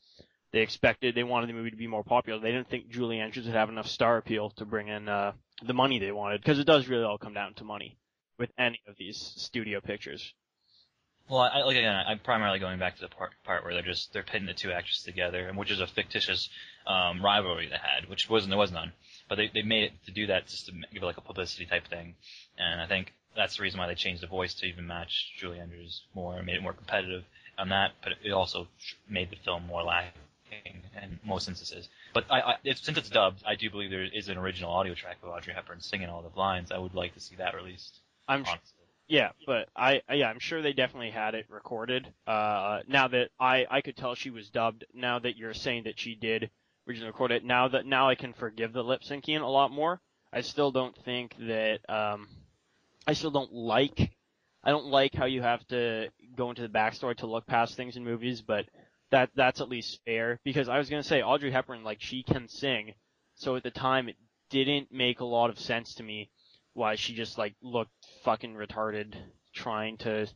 they 0.52 0.60
expected 0.60 1.14
they 1.14 1.24
wanted 1.24 1.48
the 1.48 1.54
movie 1.54 1.70
to 1.70 1.76
be 1.76 1.86
more 1.86 2.04
popular. 2.04 2.38
They 2.38 2.52
didn't 2.52 2.68
think 2.68 2.88
Julie 2.88 3.20
Andrews 3.20 3.46
would 3.46 3.54
have 3.54 3.70
enough 3.70 3.88
star 3.88 4.18
appeal 4.18 4.50
to 4.50 4.64
bring 4.64 4.88
in 4.88 5.08
uh, 5.08 5.32
the 5.64 5.74
money 5.74 5.98
they 5.98 6.12
wanted 6.12 6.40
because 6.40 6.58
it 6.58 6.66
does 6.66 6.86
really 6.86 7.04
all 7.04 7.18
come 7.18 7.34
down 7.34 7.54
to 7.54 7.64
money 7.64 7.96
with 8.38 8.50
any 8.58 8.80
of 8.86 8.96
these 8.96 9.16
studio 9.36 9.80
pictures. 9.80 10.34
Well, 11.28 11.40
I, 11.40 11.62
like 11.62 11.76
again, 11.76 11.94
I'm 12.06 12.18
primarily 12.18 12.58
going 12.58 12.78
back 12.78 12.96
to 12.96 13.00
the 13.00 13.08
part, 13.08 13.32
part 13.44 13.64
where 13.64 13.72
they're 13.72 13.82
just 13.82 14.12
they're 14.12 14.22
pitting 14.22 14.46
the 14.46 14.52
two 14.52 14.72
actors 14.72 15.02
together, 15.04 15.48
and 15.48 15.56
which 15.56 15.70
is 15.70 15.80
a 15.80 15.86
fictitious 15.86 16.50
um, 16.86 17.24
rivalry 17.24 17.66
they 17.66 17.76
had, 17.76 18.08
which 18.10 18.28
wasn't 18.28 18.50
there 18.50 18.58
was 18.58 18.72
none, 18.72 18.92
but 19.28 19.36
they 19.36 19.50
they 19.52 19.62
made 19.62 19.84
it 19.84 19.92
to 20.04 20.12
do 20.12 20.26
that 20.26 20.46
just 20.46 20.66
to 20.66 20.72
give 20.92 21.02
it 21.02 21.06
like 21.06 21.16
a 21.16 21.22
publicity 21.22 21.64
type 21.64 21.88
thing, 21.88 22.14
and 22.58 22.80
I 22.80 22.86
think 22.86 23.14
that's 23.34 23.56
the 23.56 23.62
reason 23.62 23.78
why 23.78 23.86
they 23.86 23.94
changed 23.94 24.22
the 24.22 24.26
voice 24.26 24.54
to 24.54 24.66
even 24.66 24.86
match 24.86 25.32
Julie 25.38 25.60
Andrews 25.60 26.02
more, 26.14 26.36
and 26.36 26.46
made 26.46 26.56
it 26.56 26.62
more 26.62 26.74
competitive 26.74 27.24
on 27.58 27.70
that, 27.70 27.92
but 28.02 28.12
it 28.22 28.32
also 28.32 28.68
made 29.08 29.30
the 29.30 29.36
film 29.36 29.66
more 29.66 29.82
lacking 29.82 30.12
in 31.02 31.18
most 31.24 31.48
instances. 31.48 31.88
But 32.12 32.26
I, 32.30 32.40
I 32.40 32.54
if, 32.64 32.78
since 32.78 32.98
it's 32.98 33.08
dubbed, 33.08 33.42
I 33.46 33.54
do 33.54 33.70
believe 33.70 33.90
there 33.90 34.04
is 34.04 34.28
an 34.28 34.36
original 34.36 34.70
audio 34.70 34.94
track 34.94 35.16
of 35.22 35.30
Audrey 35.30 35.54
Hepburn 35.54 35.80
singing 35.80 36.08
all 36.08 36.22
the 36.22 36.38
lines. 36.38 36.70
I 36.70 36.78
would 36.78 36.94
like 36.94 37.14
to 37.14 37.20
see 37.20 37.36
that 37.36 37.54
released. 37.54 38.00
I'm 38.28 38.40
Honestly. 38.40 38.73
Yeah, 39.06 39.30
but 39.46 39.68
I 39.76 40.02
yeah 40.12 40.28
I'm 40.28 40.38
sure 40.38 40.62
they 40.62 40.72
definitely 40.72 41.10
had 41.10 41.34
it 41.34 41.46
recorded. 41.48 42.12
Uh, 42.26 42.80
now 42.88 43.08
that 43.08 43.30
I 43.38 43.66
I 43.70 43.80
could 43.80 43.96
tell 43.96 44.14
she 44.14 44.30
was 44.30 44.50
dubbed. 44.50 44.84
Now 44.94 45.18
that 45.18 45.36
you're 45.36 45.54
saying 45.54 45.84
that 45.84 45.98
she 45.98 46.14
did 46.14 46.50
originally 46.88 47.10
record 47.10 47.32
it, 47.32 47.44
now 47.44 47.68
that 47.68 47.86
now 47.86 48.08
I 48.08 48.14
can 48.14 48.32
forgive 48.32 48.72
the 48.72 48.82
lip 48.82 49.02
syncing 49.02 49.40
a 49.40 49.46
lot 49.46 49.70
more. 49.70 50.00
I 50.32 50.40
still 50.40 50.72
don't 50.72 50.96
think 51.04 51.34
that 51.38 51.80
um, 51.88 52.28
I 53.06 53.12
still 53.12 53.30
don't 53.30 53.52
like. 53.52 54.10
I 54.62 54.70
don't 54.70 54.86
like 54.86 55.14
how 55.14 55.26
you 55.26 55.42
have 55.42 55.66
to 55.68 56.08
go 56.34 56.48
into 56.48 56.62
the 56.62 56.68
backstory 56.68 57.16
to 57.18 57.26
look 57.26 57.46
past 57.46 57.76
things 57.76 57.96
in 57.96 58.04
movies, 58.04 58.40
but 58.40 58.64
that 59.10 59.30
that's 59.36 59.60
at 59.60 59.68
least 59.68 60.00
fair 60.06 60.40
because 60.44 60.68
I 60.68 60.78
was 60.78 60.88
gonna 60.88 61.02
say 61.02 61.22
Audrey 61.22 61.50
Hepburn 61.50 61.84
like 61.84 62.00
she 62.00 62.22
can 62.22 62.48
sing, 62.48 62.94
so 63.34 63.56
at 63.56 63.62
the 63.62 63.70
time 63.70 64.08
it 64.08 64.16
didn't 64.48 64.90
make 64.90 65.20
a 65.20 65.24
lot 65.24 65.50
of 65.50 65.58
sense 65.58 65.94
to 65.96 66.02
me 66.02 66.30
why 66.74 66.96
she 66.96 67.14
just 67.14 67.38
like 67.38 67.54
looked 67.62 67.92
fucking 68.24 68.54
retarded 68.54 69.14
trying 69.54 69.96
to 69.98 70.26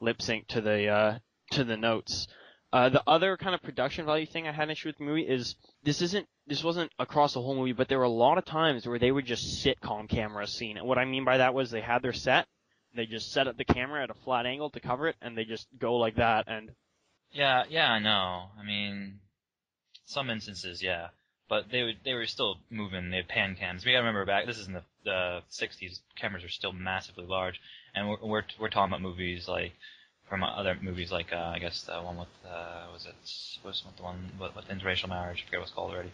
lip 0.00 0.22
sync 0.22 0.46
to 0.48 0.60
the 0.60 0.88
uh 0.88 1.18
to 1.50 1.64
the 1.64 1.76
notes. 1.76 2.28
Uh, 2.72 2.88
the 2.88 3.02
other 3.06 3.36
kind 3.36 3.54
of 3.54 3.62
production 3.62 4.06
value 4.06 4.24
thing 4.24 4.48
I 4.48 4.52
had 4.52 4.64
an 4.64 4.70
issue 4.70 4.88
with 4.88 4.96
the 4.96 5.04
movie 5.04 5.28
is 5.28 5.56
this 5.84 6.00
isn't 6.00 6.26
this 6.46 6.64
wasn't 6.64 6.90
across 6.98 7.34
the 7.34 7.42
whole 7.42 7.54
movie, 7.54 7.72
but 7.72 7.88
there 7.88 7.98
were 7.98 8.04
a 8.04 8.08
lot 8.08 8.38
of 8.38 8.46
times 8.46 8.86
where 8.86 8.98
they 8.98 9.12
would 9.12 9.26
just 9.26 9.64
sitcom 9.64 10.08
camera 10.08 10.46
scene. 10.46 10.78
And 10.78 10.86
what 10.86 10.96
I 10.96 11.04
mean 11.04 11.24
by 11.24 11.36
that 11.38 11.52
was 11.52 11.70
they 11.70 11.82
had 11.82 12.02
their 12.02 12.14
set, 12.14 12.46
they 12.94 13.04
just 13.04 13.30
set 13.30 13.46
up 13.46 13.58
the 13.58 13.64
camera 13.64 14.02
at 14.02 14.10
a 14.10 14.14
flat 14.24 14.46
angle 14.46 14.70
to 14.70 14.80
cover 14.80 15.08
it, 15.08 15.16
and 15.20 15.36
they 15.36 15.44
just 15.44 15.66
go 15.78 15.96
like 15.96 16.16
that. 16.16 16.46
And 16.48 16.70
Yeah, 17.30 17.64
yeah, 17.68 17.90
I 17.90 17.98
know. 17.98 18.50
I 18.58 18.64
mean, 18.64 19.20
some 20.06 20.30
instances, 20.30 20.82
yeah, 20.82 21.08
but 21.52 21.70
they 21.70 21.82
would 21.82 21.98
they 22.02 22.14
were 22.14 22.24
still 22.26 22.56
moving. 22.70 23.10
They 23.10 23.18
had 23.18 23.28
pan 23.28 23.56
cams. 23.56 23.84
We 23.84 23.92
gotta 23.92 24.04
remember 24.04 24.24
back. 24.24 24.46
This 24.46 24.56
is 24.56 24.66
in 24.68 24.72
the 24.72 24.82
the 25.04 25.40
'60s. 25.50 26.00
Cameras 26.16 26.42
are 26.44 26.48
still 26.48 26.72
massively 26.72 27.26
large, 27.26 27.60
and 27.94 28.08
we're 28.08 28.16
we're, 28.22 28.44
we're 28.58 28.70
talking 28.70 28.90
about 28.90 29.02
movies 29.02 29.46
like 29.48 29.72
from 30.30 30.42
other 30.42 30.74
movies 30.80 31.12
like 31.12 31.30
uh, 31.30 31.52
I 31.54 31.58
guess 31.58 31.82
the 31.82 31.92
one 32.00 32.16
with 32.16 32.28
uh, 32.50 32.86
was 32.90 33.04
it 33.04 33.14
was 33.66 33.84
the 33.98 34.02
one 34.02 34.32
with, 34.40 34.56
with 34.56 34.68
interracial 34.68 35.10
marriage? 35.10 35.42
I 35.42 35.46
forget 35.46 35.60
what 35.60 35.66
it's 35.68 35.74
called 35.74 35.92
already. 35.92 36.12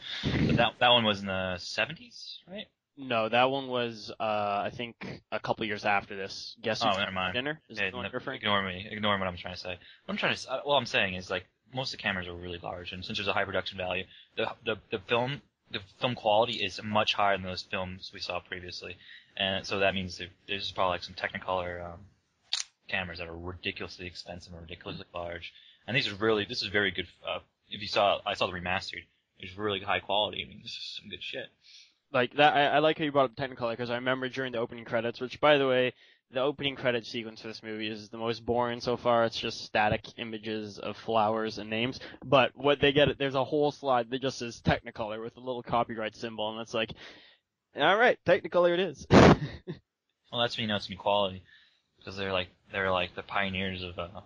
But 0.48 0.56
that 0.56 0.72
that 0.80 0.88
one 0.88 1.04
was 1.04 1.20
in 1.20 1.26
the 1.26 1.54
'70s, 1.58 2.38
right? 2.50 2.66
no, 3.00 3.28
that 3.28 3.48
one 3.48 3.68
was 3.68 4.10
uh 4.18 4.22
I 4.68 4.72
think 4.76 4.96
a 5.30 5.38
couple 5.38 5.64
years 5.66 5.84
after 5.84 6.16
this. 6.16 6.56
Guess 6.60 6.82
Oh, 6.82 6.98
never 6.98 7.12
mind. 7.12 7.34
dinner 7.34 7.60
is 7.68 7.78
Yeah, 7.78 7.90
the 7.90 7.96
one 7.96 8.02
no- 8.06 8.10
you're 8.10 8.18
referring? 8.18 8.38
ignore 8.38 8.62
me. 8.66 8.88
Ignore 8.90 9.16
what 9.20 9.28
I'm 9.28 9.36
trying 9.36 9.54
to 9.54 9.60
say. 9.60 9.74
What 10.04 10.12
I'm 10.14 10.16
trying 10.16 10.34
to, 10.34 10.50
uh, 10.50 10.60
what 10.64 10.74
I'm 10.80 10.86
saying 10.86 11.14
is 11.14 11.30
like 11.30 11.44
most 11.74 11.92
of 11.92 11.98
the 11.98 12.02
cameras 12.02 12.26
are 12.26 12.34
really 12.34 12.58
large, 12.62 12.92
and 12.92 13.04
since 13.04 13.18
there's 13.18 13.28
a 13.28 13.32
high 13.32 13.44
production 13.44 13.78
value, 13.78 14.04
the 14.36 14.50
the 14.64 14.76
the 14.90 14.98
film 14.98 15.42
the 15.70 15.80
film 16.00 16.14
quality 16.14 16.64
is 16.64 16.80
much 16.82 17.14
higher 17.14 17.36
than 17.36 17.44
those 17.44 17.62
films 17.70 18.10
we 18.14 18.20
saw 18.20 18.40
previously, 18.40 18.96
and 19.36 19.66
so 19.66 19.80
that 19.80 19.94
means 19.94 20.18
there, 20.18 20.28
there's 20.46 20.72
probably 20.72 20.92
like 20.92 21.02
some 21.02 21.14
Technicolor 21.14 21.92
um, 21.92 22.00
cameras 22.88 23.18
that 23.18 23.28
are 23.28 23.36
ridiculously 23.36 24.06
expensive 24.06 24.52
and 24.52 24.62
ridiculously 24.62 25.04
large, 25.14 25.52
And 25.86 25.96
these 25.96 26.08
are 26.08 26.14
really, 26.16 26.44
this 26.44 26.62
is 26.62 26.68
very 26.68 26.90
good. 26.90 27.06
Uh, 27.26 27.38
if 27.70 27.80
you 27.80 27.86
saw, 27.88 28.20
I 28.26 28.34
saw 28.34 28.46
the 28.46 28.52
remastered. 28.52 29.04
It's 29.38 29.56
really 29.56 29.80
high 29.80 30.00
quality. 30.00 30.42
I 30.44 30.48
mean, 30.48 30.60
this 30.62 30.72
is 30.72 30.98
some 31.00 31.08
good 31.08 31.22
shit. 31.22 31.46
Like 32.12 32.34
that, 32.36 32.54
I, 32.54 32.66
I 32.66 32.78
like 32.78 32.98
how 32.98 33.04
you 33.04 33.12
brought 33.12 33.30
up 33.30 33.36
Technicolor 33.36 33.72
because 33.72 33.90
I 33.90 33.96
remember 33.96 34.28
during 34.28 34.52
the 34.52 34.58
opening 34.58 34.84
credits, 34.84 35.20
which 35.20 35.40
by 35.40 35.58
the 35.58 35.68
way, 35.68 35.92
the 36.30 36.40
opening 36.40 36.76
credit 36.76 37.06
sequence 37.06 37.40
for 37.40 37.48
this 37.48 37.62
movie 37.62 37.88
is 37.88 38.10
the 38.10 38.18
most 38.18 38.44
boring 38.44 38.80
so 38.80 38.96
far. 38.96 39.24
It's 39.24 39.38
just 39.38 39.64
static 39.64 40.04
images 40.18 40.78
of 40.78 40.96
flowers 40.96 41.58
and 41.58 41.70
names. 41.70 42.00
But 42.24 42.52
what 42.54 42.80
they 42.80 42.92
get, 42.92 43.18
there's 43.18 43.34
a 43.34 43.44
whole 43.44 43.72
slide 43.72 44.10
that 44.10 44.22
just 44.22 44.38
says 44.38 44.60
Technicolor 44.60 45.22
with 45.22 45.36
a 45.36 45.40
little 45.40 45.62
copyright 45.62 46.16
symbol, 46.16 46.52
and 46.52 46.60
it's 46.60 46.74
like, 46.74 46.92
all 47.76 47.96
right, 47.96 48.18
Technicolor 48.26 48.74
it 48.74 48.80
is. 48.80 49.06
Well, 50.30 50.42
that's 50.42 50.56
when 50.56 50.64
you 50.64 50.68
know 50.68 50.76
it's 50.76 50.90
quality 50.98 51.42
because 51.98 52.16
they're 52.16 52.32
like 52.32 52.48
they're 52.72 52.90
like 52.90 53.14
the 53.14 53.22
pioneers 53.22 53.82
of. 53.82 53.98
Uh, 53.98 54.20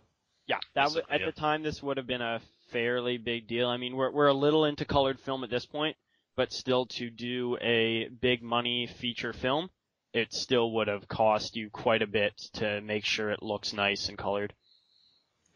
yeah, 0.47 0.57
that 0.75 0.85
w- 0.85 1.03
Basically, 1.09 1.27
at 1.27 1.35
the 1.35 1.41
time 1.41 1.63
this 1.63 1.83
would 1.83 1.97
have 1.97 2.07
been 2.07 2.23
a 2.23 2.41
fairly 2.71 3.19
big 3.19 3.47
deal. 3.47 3.69
I 3.69 3.77
mean, 3.77 3.95
we're 3.97 4.11
we're 4.11 4.27
a 4.27 4.35
little 4.35 4.65
into 4.65 4.85
colored 4.85 5.21
film 5.21 5.45
at 5.45 5.51
this 5.51 5.67
point, 5.67 5.97
but 6.37 6.53
still 6.53 6.87
to 6.87 7.11
do 7.11 7.57
a 7.61 8.09
big 8.09 8.43
money 8.43 8.89
feature 8.89 9.33
film, 9.33 9.71
it 10.13 10.33
still 10.33 10.73
would 10.73 10.89
have 10.89 11.09
cost 11.09 11.57
you 11.57 11.71
quite 11.71 12.03
a 12.03 12.07
bit 12.07 12.37
to 12.55 12.81
make 12.81 13.05
sure 13.05 13.31
it 13.31 13.43
looks 13.43 13.73
nice 13.73 14.09
and 14.09 14.19
colored. 14.19 14.53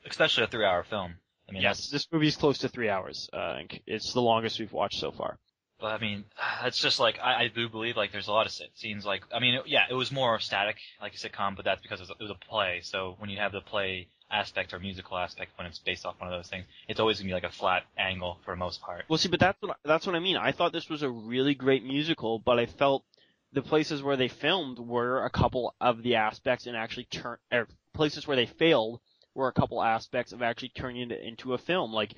especially 0.07 0.45
a 0.45 0.47
three-hour 0.47 0.85
film. 0.85 1.17
I 1.49 1.53
mean, 1.53 1.63
yes, 1.63 1.79
that's, 1.79 1.91
this 1.91 2.09
movie's 2.13 2.37
close 2.37 2.59
to 2.59 2.69
three 2.69 2.89
hours. 2.89 3.29
Uh, 3.33 3.37
I 3.37 3.57
think 3.59 3.83
it's 3.87 4.13
the 4.13 4.21
longest 4.23 4.59
we've 4.59 4.73
watched 4.73 4.99
so 4.99 5.13
far. 5.13 5.39
but 5.81 5.89
I 5.89 5.99
mean, 5.99 6.25
it's 6.65 6.79
just 6.79 6.99
like 7.01 7.19
I, 7.23 7.45
I 7.45 7.49
do 7.49 7.69
believe 7.69 7.97
like 7.97 8.13
there's 8.13 8.29
a 8.29 8.33
lot 8.33 8.47
of 8.47 8.53
scenes 8.75 9.05
like 9.05 9.23
I 9.33 9.39
mean, 9.41 9.55
it, 9.55 9.63
yeah, 9.67 9.85
it 9.89 9.95
was 9.95 10.11
more 10.11 10.39
static 10.41 10.77
like 11.01 11.15
a 11.15 11.17
sitcom, 11.17 11.55
but 11.57 11.65
that's 11.65 11.83
because 11.83 12.01
it 12.01 12.05
was, 12.05 12.11
a, 12.11 12.15
it 12.15 12.23
was 12.23 12.31
a 12.31 12.47
play. 12.51 12.81
So 12.83 13.15
when 13.19 13.31
you 13.31 13.39
have 13.39 13.53
the 13.53 13.61
play 13.61 14.09
aspect 14.29 14.75
or 14.75 14.81
musical 14.81 15.17
aspect 15.17 15.53
when 15.57 15.69
it's 15.69 15.79
based 15.79 16.05
off 16.05 16.19
one 16.19 16.33
of 16.33 16.37
those 16.37 16.49
things, 16.49 16.65
it's 16.89 16.99
always 16.99 17.19
gonna 17.19 17.29
be 17.29 17.35
like 17.35 17.45
a 17.45 17.51
flat 17.51 17.85
angle 17.97 18.39
for 18.45 18.53
the 18.53 18.59
most 18.59 18.81
part. 18.81 19.05
Well, 19.09 19.19
see, 19.19 19.29
but 19.29 19.39
that's 19.39 19.61
what 19.61 19.77
that's 19.85 20.07
what 20.07 20.17
I 20.17 20.21
mean. 20.21 20.37
I 20.37 20.51
thought 20.51 20.73
this 20.73 20.89
was 20.89 21.03
a 21.03 21.11
really 21.11 21.55
great 21.55 21.85
musical, 21.85 22.41
but 22.41 22.59
I 22.59 22.67
felt 22.67 23.05
the 23.53 23.63
places 23.63 24.03
where 24.03 24.17
they 24.17 24.29
filmed 24.29 24.79
were 24.79 25.25
a 25.25 25.31
couple 25.31 25.75
of 25.81 26.03
the 26.03 26.17
aspects 26.17 26.67
and 26.67 26.77
actually 26.77 27.05
turn 27.05 27.39
or 27.53 27.67
places 27.95 28.27
where 28.27 28.37
they 28.37 28.47
failed 28.47 29.01
were 29.35 29.49
a 29.49 29.53
couple 29.53 29.83
aspects 29.83 30.33
of 30.33 30.43
actually 30.43 30.71
turning 30.71 31.11
it 31.11 31.21
into 31.23 31.55
a 31.55 31.59
film. 31.59 31.93
Like 31.93 32.15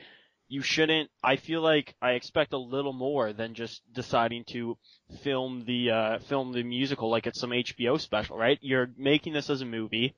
you 0.49 0.63
shouldn't. 0.63 1.11
I 1.23 1.37
feel 1.37 1.61
like 1.61 1.95
I 2.01 2.13
expect 2.13 2.55
a 2.55 2.59
little 2.59 2.95
more 2.95 3.33
than 3.33 3.55
just 3.55 3.83
deciding 3.93 4.45
to 4.49 4.79
film 5.23 5.65
the 5.67 5.91
uh, 5.91 6.19
film 6.21 6.53
the 6.53 6.63
musical 6.63 7.11
like 7.11 7.27
it's 7.27 7.41
some 7.41 7.51
HBO 7.51 8.01
special, 8.01 8.37
right? 8.37 8.59
You're 8.63 8.91
making 8.97 9.35
this 9.35 9.51
as 9.51 9.61
a 9.61 9.67
movie. 9.67 10.15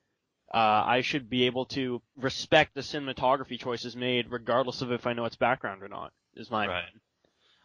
Uh, 0.52 0.82
I 0.86 1.00
should 1.02 1.30
be 1.30 1.44
able 1.44 1.66
to 1.66 2.02
respect 2.16 2.74
the 2.74 2.80
cinematography 2.80 3.58
choices 3.58 3.94
made, 3.94 4.30
regardless 4.30 4.82
of 4.82 4.90
if 4.90 5.06
I 5.06 5.12
know 5.12 5.24
its 5.24 5.36
background 5.36 5.82
or 5.82 5.88
not. 5.88 6.12
Is 6.34 6.50
my 6.50 6.66
Right. 6.66 6.84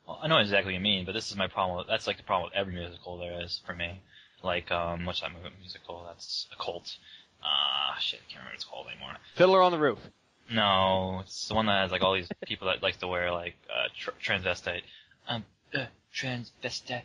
Well, 0.07 0.19
I 0.21 0.27
know 0.27 0.37
exactly 0.37 0.73
what 0.73 0.77
you 0.77 0.83
mean, 0.83 1.05
but 1.05 1.13
this 1.13 1.31
is 1.31 1.37
my 1.37 1.47
problem. 1.47 1.77
With, 1.77 1.87
that's 1.87 2.07
like 2.07 2.17
the 2.17 2.23
problem 2.23 2.49
with 2.51 2.53
every 2.59 2.73
musical 2.73 3.17
there 3.17 3.41
is 3.41 3.61
for 3.65 3.73
me. 3.73 4.01
Like, 4.43 4.71
um, 4.71 5.05
what's 5.05 5.21
that 5.21 5.31
movie 5.33 5.53
musical? 5.59 6.03
That's 6.07 6.47
a 6.53 6.63
cult. 6.63 6.97
Ah, 7.43 7.97
shit, 7.99 8.19
I 8.19 8.31
can't 8.31 8.39
remember 8.41 8.49
what 8.51 8.55
it's 8.55 8.63
called 8.63 8.87
anymore. 8.91 9.13
Fiddler 9.35 9.61
on 9.61 9.71
the 9.71 9.79
Roof. 9.79 9.99
No, 10.51 11.21
it's 11.23 11.47
the 11.47 11.55
one 11.55 11.65
that 11.65 11.81
has 11.81 11.91
like 11.91 12.03
all 12.03 12.13
these 12.13 12.29
people 12.45 12.67
that 12.67 12.83
like 12.83 12.97
to 12.99 13.07
wear 13.07 13.31
like 13.31 13.55
uh, 13.69 13.87
tr- 13.97 14.11
transvestite. 14.23 14.81
Um, 15.27 15.43
uh, 15.73 15.85
transvestite 16.13 17.01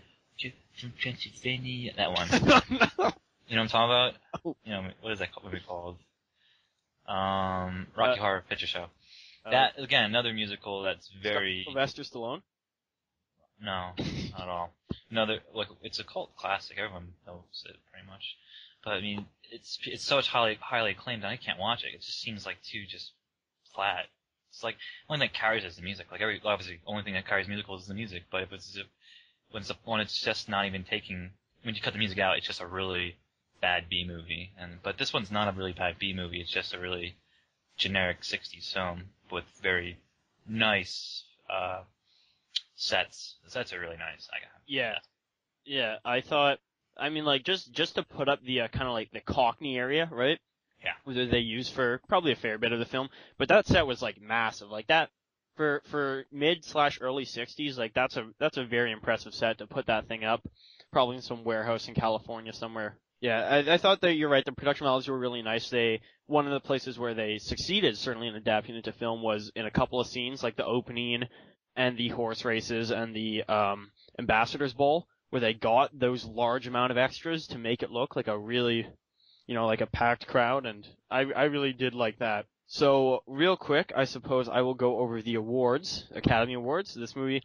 from 0.78 0.92
Transylvania. 0.99 1.92
That 1.97 2.12
one. 2.12 3.12
You 3.50 3.57
know 3.57 3.62
what 3.62 3.75
I'm 3.75 3.90
talking 3.90 3.90
about? 3.90 4.45
Oh. 4.45 4.57
You 4.64 4.73
know 4.73 4.88
what 5.00 5.12
is 5.12 5.19
that 5.19 5.30
movie 5.42 5.59
called? 5.66 5.97
Um, 7.09 7.88
Rocky 7.97 8.21
Uh, 8.21 8.23
Horror 8.23 8.45
Picture 8.49 8.69
Show. 8.69 8.87
Uh, 9.45 9.50
That 9.50 9.73
again, 9.78 10.04
another 10.04 10.33
musical 10.33 10.83
that's 10.83 11.11
very 11.21 11.62
Sylvester 11.64 12.02
Stallone. 12.02 12.42
No, 13.62 13.93
not 14.33 14.43
at 14.43 14.49
all. 14.49 14.73
No, 15.11 15.25
like 15.55 15.69
it's 15.83 15.99
a 15.99 16.05
cult 16.05 16.35
classic. 16.37 16.79
Everyone 16.79 17.12
knows 17.26 17.64
it 17.67 17.76
pretty 17.90 18.07
much. 18.07 18.37
But 18.85 18.95
I 18.95 19.00
mean, 19.00 19.26
it's 19.50 19.79
it's 19.85 20.05
so 20.05 20.21
highly 20.23 20.59
highly 20.61 20.93
acclaimed, 20.93 21.25
I 21.25 21.37
can't 21.37 21.59
watch 21.59 21.85
it. 21.85 21.95
It 21.95 22.02
just 22.02 22.21
seems 22.21 22.47
like 22.47 22.62
too 22.62 22.85
just 22.87 23.12
flat. 23.75 24.07
It's 24.50 24.64
like 24.64 24.76
the 24.76 25.14
only 25.14 25.26
thing 25.26 25.33
that 25.33 25.38
carries 25.38 25.64
is 25.64 25.76
the 25.76 25.83
music. 25.83 26.11
Like 26.11 26.21
every 26.21 26.40
obviously, 26.45 26.76
the 26.76 26.90
only 26.90 27.02
thing 27.02 27.14
that 27.14 27.26
carries 27.26 27.49
musicals 27.49 27.83
is 27.83 27.88
the 27.88 27.95
music. 27.95 28.25
But 28.31 28.43
if 28.43 28.52
it's 28.52 28.76
if, 28.76 28.87
when 29.50 29.62
it's 29.62 29.73
when 29.85 30.00
it's 30.00 30.21
just 30.21 30.49
not 30.49 30.67
even 30.67 30.85
taking 30.85 31.31
when 31.62 31.75
you 31.75 31.81
cut 31.81 31.93
the 31.93 31.99
music 31.99 32.19
out, 32.19 32.38
it's 32.38 32.47
just 32.47 32.61
a 32.61 32.67
really 32.67 33.17
bad 33.61 33.88
B 33.88 34.05
movie. 34.07 34.52
And 34.59 34.83
but 34.83 34.99
this 34.99 35.12
one's 35.12 35.31
not 35.31 35.49
a 35.49 35.57
really 35.57 35.73
bad 35.73 35.99
B 35.99 36.12
movie. 36.14 36.40
It's 36.40 36.50
just 36.50 36.75
a 36.75 36.79
really 36.79 37.17
generic 37.76 38.23
'60s 38.23 38.73
film 38.73 39.11
with 39.31 39.45
very 39.62 39.99
nice 40.49 41.25
uh, 41.49 41.83
sets. 42.80 43.37
The 43.44 43.50
sets 43.50 43.72
are 43.72 43.80
really 43.80 43.96
nice. 43.96 44.28
I 44.32 44.40
got. 44.40 44.62
Yeah, 44.66 44.94
yeah. 45.64 45.96
I 46.04 46.20
thought. 46.20 46.58
I 46.96 47.08
mean, 47.08 47.25
like 47.25 47.44
just 47.44 47.72
just 47.72 47.94
to 47.94 48.02
put 48.02 48.28
up 48.28 48.42
the 48.42 48.62
uh, 48.62 48.68
kind 48.68 48.87
of 48.87 48.92
like 48.92 49.10
the 49.12 49.20
Cockney 49.20 49.78
area, 49.78 50.08
right? 50.10 50.38
Yeah. 50.82 50.92
Where 51.04 51.26
they 51.26 51.38
use 51.38 51.68
for 51.68 52.00
probably 52.08 52.32
a 52.32 52.37
fair 52.37 52.58
bit 52.58 52.72
of 52.72 52.78
the 52.78 52.87
film, 52.87 53.08
but 53.38 53.49
that 53.49 53.66
set 53.66 53.87
was 53.87 54.02
like 54.02 54.20
massive, 54.20 54.68
like 54.70 54.87
that 54.88 55.10
for 55.56 55.82
for 55.90 56.25
mid 56.32 56.64
slash 56.64 56.99
early 57.00 57.25
'60s. 57.25 57.76
Like 57.76 57.92
that's 57.94 58.16
a 58.16 58.28
that's 58.38 58.56
a 58.56 58.64
very 58.64 58.92
impressive 58.92 59.34
set 59.34 59.58
to 59.58 59.66
put 59.66 59.87
that 59.87 60.08
thing 60.08 60.25
up, 60.25 60.42
probably 60.90 61.16
in 61.16 61.22
some 61.22 61.44
warehouse 61.44 61.88
in 61.88 61.94
California 61.94 62.52
somewhere. 62.52 62.99
Yeah, 63.20 63.40
I, 63.40 63.75
I 63.75 63.76
thought 63.76 64.00
that 64.00 64.14
you're 64.14 64.30
right. 64.30 64.44
The 64.44 64.52
production 64.52 64.87
values 64.87 65.06
were 65.06 65.18
really 65.18 65.42
nice. 65.42 65.68
They 65.68 66.00
one 66.26 66.46
of 66.46 66.52
the 66.52 66.66
places 66.66 66.99
where 66.99 67.12
they 67.12 67.37
succeeded, 67.38 67.99
certainly 67.99 68.28
in 68.28 68.34
adapting 68.34 68.75
it 68.76 68.84
to 68.84 68.92
film, 68.92 69.22
was 69.22 69.52
in 69.54 69.66
a 69.66 69.70
couple 69.70 70.00
of 70.00 70.06
scenes, 70.06 70.42
like 70.42 70.56
the 70.56 70.64
opening 70.64 71.25
and 71.76 71.96
the 71.96 72.08
horse 72.08 72.44
races 72.44 72.90
and 72.90 73.14
the 73.14 73.42
um, 73.44 73.90
ambassadors 74.18 74.74
ball, 74.74 75.06
where 75.30 75.40
they 75.40 75.54
got 75.54 75.96
those 75.98 76.24
large 76.24 76.66
amount 76.66 76.90
of 76.92 76.98
extras 76.98 77.46
to 77.48 77.58
make 77.58 77.82
it 77.82 77.90
look 77.90 78.16
like 78.16 78.28
a 78.28 78.38
really, 78.38 78.86
you 79.46 79.54
know, 79.54 79.66
like 79.66 79.80
a 79.80 79.86
packed 79.86 80.26
crowd, 80.26 80.66
and 80.66 80.86
I 81.10 81.20
I 81.20 81.44
really 81.44 81.72
did 81.72 81.94
like 81.94 82.18
that. 82.18 82.46
So 82.66 83.24
real 83.26 83.56
quick, 83.56 83.92
I 83.96 84.04
suppose 84.04 84.48
I 84.48 84.60
will 84.60 84.74
go 84.74 84.98
over 84.98 85.22
the 85.22 85.34
awards, 85.34 86.06
Academy 86.14 86.54
Awards. 86.54 86.94
This 86.94 87.16
movie, 87.16 87.42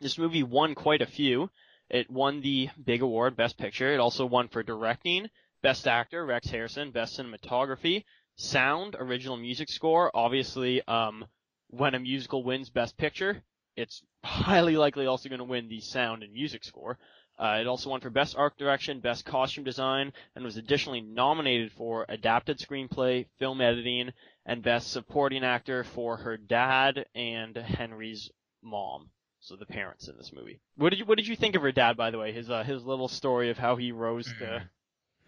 this 0.00 0.18
movie 0.18 0.42
won 0.42 0.74
quite 0.74 1.02
a 1.02 1.06
few. 1.06 1.50
It 1.88 2.10
won 2.10 2.40
the 2.40 2.68
big 2.84 3.02
award, 3.02 3.36
Best 3.36 3.58
Picture. 3.58 3.92
It 3.92 4.00
also 4.00 4.26
won 4.26 4.48
for 4.48 4.62
directing, 4.62 5.28
Best 5.62 5.86
Actor, 5.86 6.24
Rex 6.26 6.48
Harrison, 6.48 6.90
Best 6.90 7.18
Cinematography, 7.18 8.04
Sound, 8.36 8.96
Original 8.98 9.36
Music 9.36 9.68
Score. 9.68 10.10
Obviously, 10.14 10.82
um, 10.88 11.26
when 11.70 11.94
a 11.94 12.00
musical 12.00 12.42
wins 12.42 12.70
Best 12.70 12.96
Picture, 12.96 13.42
it's 13.76 14.02
highly 14.24 14.76
likely 14.76 15.06
also 15.06 15.28
going 15.28 15.38
to 15.38 15.44
win 15.44 15.68
the 15.68 15.80
Sound 15.80 16.22
and 16.22 16.32
Music 16.32 16.64
Score. 16.64 16.98
Uh, 17.38 17.58
it 17.60 17.66
also 17.66 17.88
won 17.88 18.00
for 18.00 18.10
Best 18.10 18.36
Art 18.36 18.58
Direction, 18.58 19.00
Best 19.00 19.24
Costume 19.24 19.64
Design, 19.64 20.12
and 20.34 20.44
was 20.44 20.58
additionally 20.58 21.00
nominated 21.00 21.72
for 21.72 22.04
Adapted 22.08 22.58
Screenplay, 22.58 23.26
Film 23.38 23.62
Editing, 23.62 24.10
and 24.44 24.62
Best 24.62 24.92
Supporting 24.92 25.42
Actor 25.42 25.84
for 25.84 26.18
her 26.18 26.36
dad 26.36 27.06
and 27.14 27.56
Henry's 27.56 28.30
mom. 28.62 29.08
So 29.42 29.56
the 29.56 29.64
parents 29.64 30.06
in 30.06 30.18
this 30.18 30.32
movie. 30.34 30.60
What 30.76 30.90
did 30.90 30.98
you 30.98 31.06
What 31.06 31.16
did 31.16 31.26
you 31.26 31.34
think 31.34 31.56
of 31.56 31.62
her 31.62 31.72
dad, 31.72 31.96
by 31.96 32.10
the 32.10 32.18
way? 32.18 32.30
His 32.32 32.50
uh, 32.50 32.62
his 32.62 32.84
little 32.84 33.08
story 33.08 33.48
of 33.48 33.56
how 33.56 33.76
he 33.76 33.90
rose 33.90 34.26
to. 34.26 34.44
Mhm. 34.44 34.68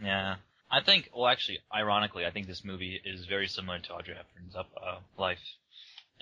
Yeah. 0.02 0.36
I 0.70 0.82
think, 0.82 1.08
well, 1.14 1.28
actually, 1.28 1.60
ironically, 1.74 2.26
I 2.26 2.30
think 2.30 2.46
this 2.46 2.62
movie 2.62 3.00
is 3.04 3.24
very 3.24 3.48
similar 3.48 3.78
to 3.78 3.92
Audrey 3.94 4.14
Hepburn's 4.14 4.54
up, 4.54 4.68
uh, 4.76 4.98
life 5.16 5.38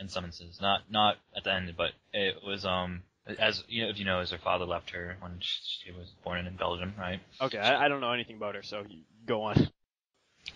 in 0.00 0.08
some 0.08 0.24
instances. 0.24 0.60
Not, 0.60 0.82
not 0.90 1.16
at 1.36 1.44
the 1.44 1.52
end, 1.52 1.72
but 1.76 1.92
it 2.12 2.36
was, 2.44 2.64
um, 2.64 3.02
as, 3.38 3.62
you 3.68 3.82
know, 3.82 3.90
if 3.90 3.98
you 3.98 4.04
know, 4.04 4.20
as 4.20 4.30
her 4.30 4.38
father 4.38 4.64
left 4.64 4.90
her 4.90 5.16
when 5.20 5.38
she 5.40 5.92
was 5.92 6.08
born 6.24 6.46
in 6.46 6.56
Belgium, 6.56 6.94
right? 6.98 7.20
Okay, 7.40 7.58
I, 7.58 7.84
I 7.84 7.88
don't 7.88 8.00
know 8.00 8.12
anything 8.12 8.36
about 8.36 8.54
her, 8.54 8.62
so 8.62 8.84
go 9.26 9.42
on. 9.42 9.68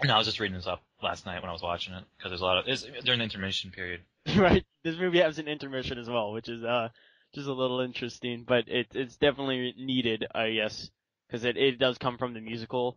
No, 0.03 0.15
I 0.15 0.19
was 0.19 0.27
just 0.27 0.41
reading 0.41 0.57
this 0.57 0.67
up 0.67 0.83
last 1.03 1.27
night 1.27 1.41
when 1.43 1.51
I 1.51 1.53
was 1.53 1.63
watching 1.63 1.95
it, 1.95 2.03
because 2.17 2.31
there's 2.31 2.41
a 2.41 2.45
lot 2.45 2.59
of, 2.59 2.65
it's 2.67 2.87
during 3.05 3.19
the 3.19 3.25
intermission 3.25 3.71
period. 3.71 4.01
right. 4.37 4.65
This 4.83 4.97
movie 4.97 5.21
has 5.21 5.39
an 5.39 5.49
intermission 5.49 5.99
as 5.99 6.09
well, 6.09 6.33
which 6.33 6.49
is 6.49 6.65
uh 6.65 6.89
just 7.35 7.49
a 7.49 7.53
little 7.53 7.81
interesting, 7.81 8.45
but 8.47 8.69
it 8.69 8.87
it's 8.95 9.17
definitely 9.17 9.75
needed, 9.77 10.27
I 10.35 10.53
guess, 10.53 10.91
because 11.27 11.45
it 11.45 11.57
it 11.57 11.79
does 11.79 11.99
come 11.99 12.17
from 12.17 12.33
the 12.33 12.41
musical. 12.41 12.97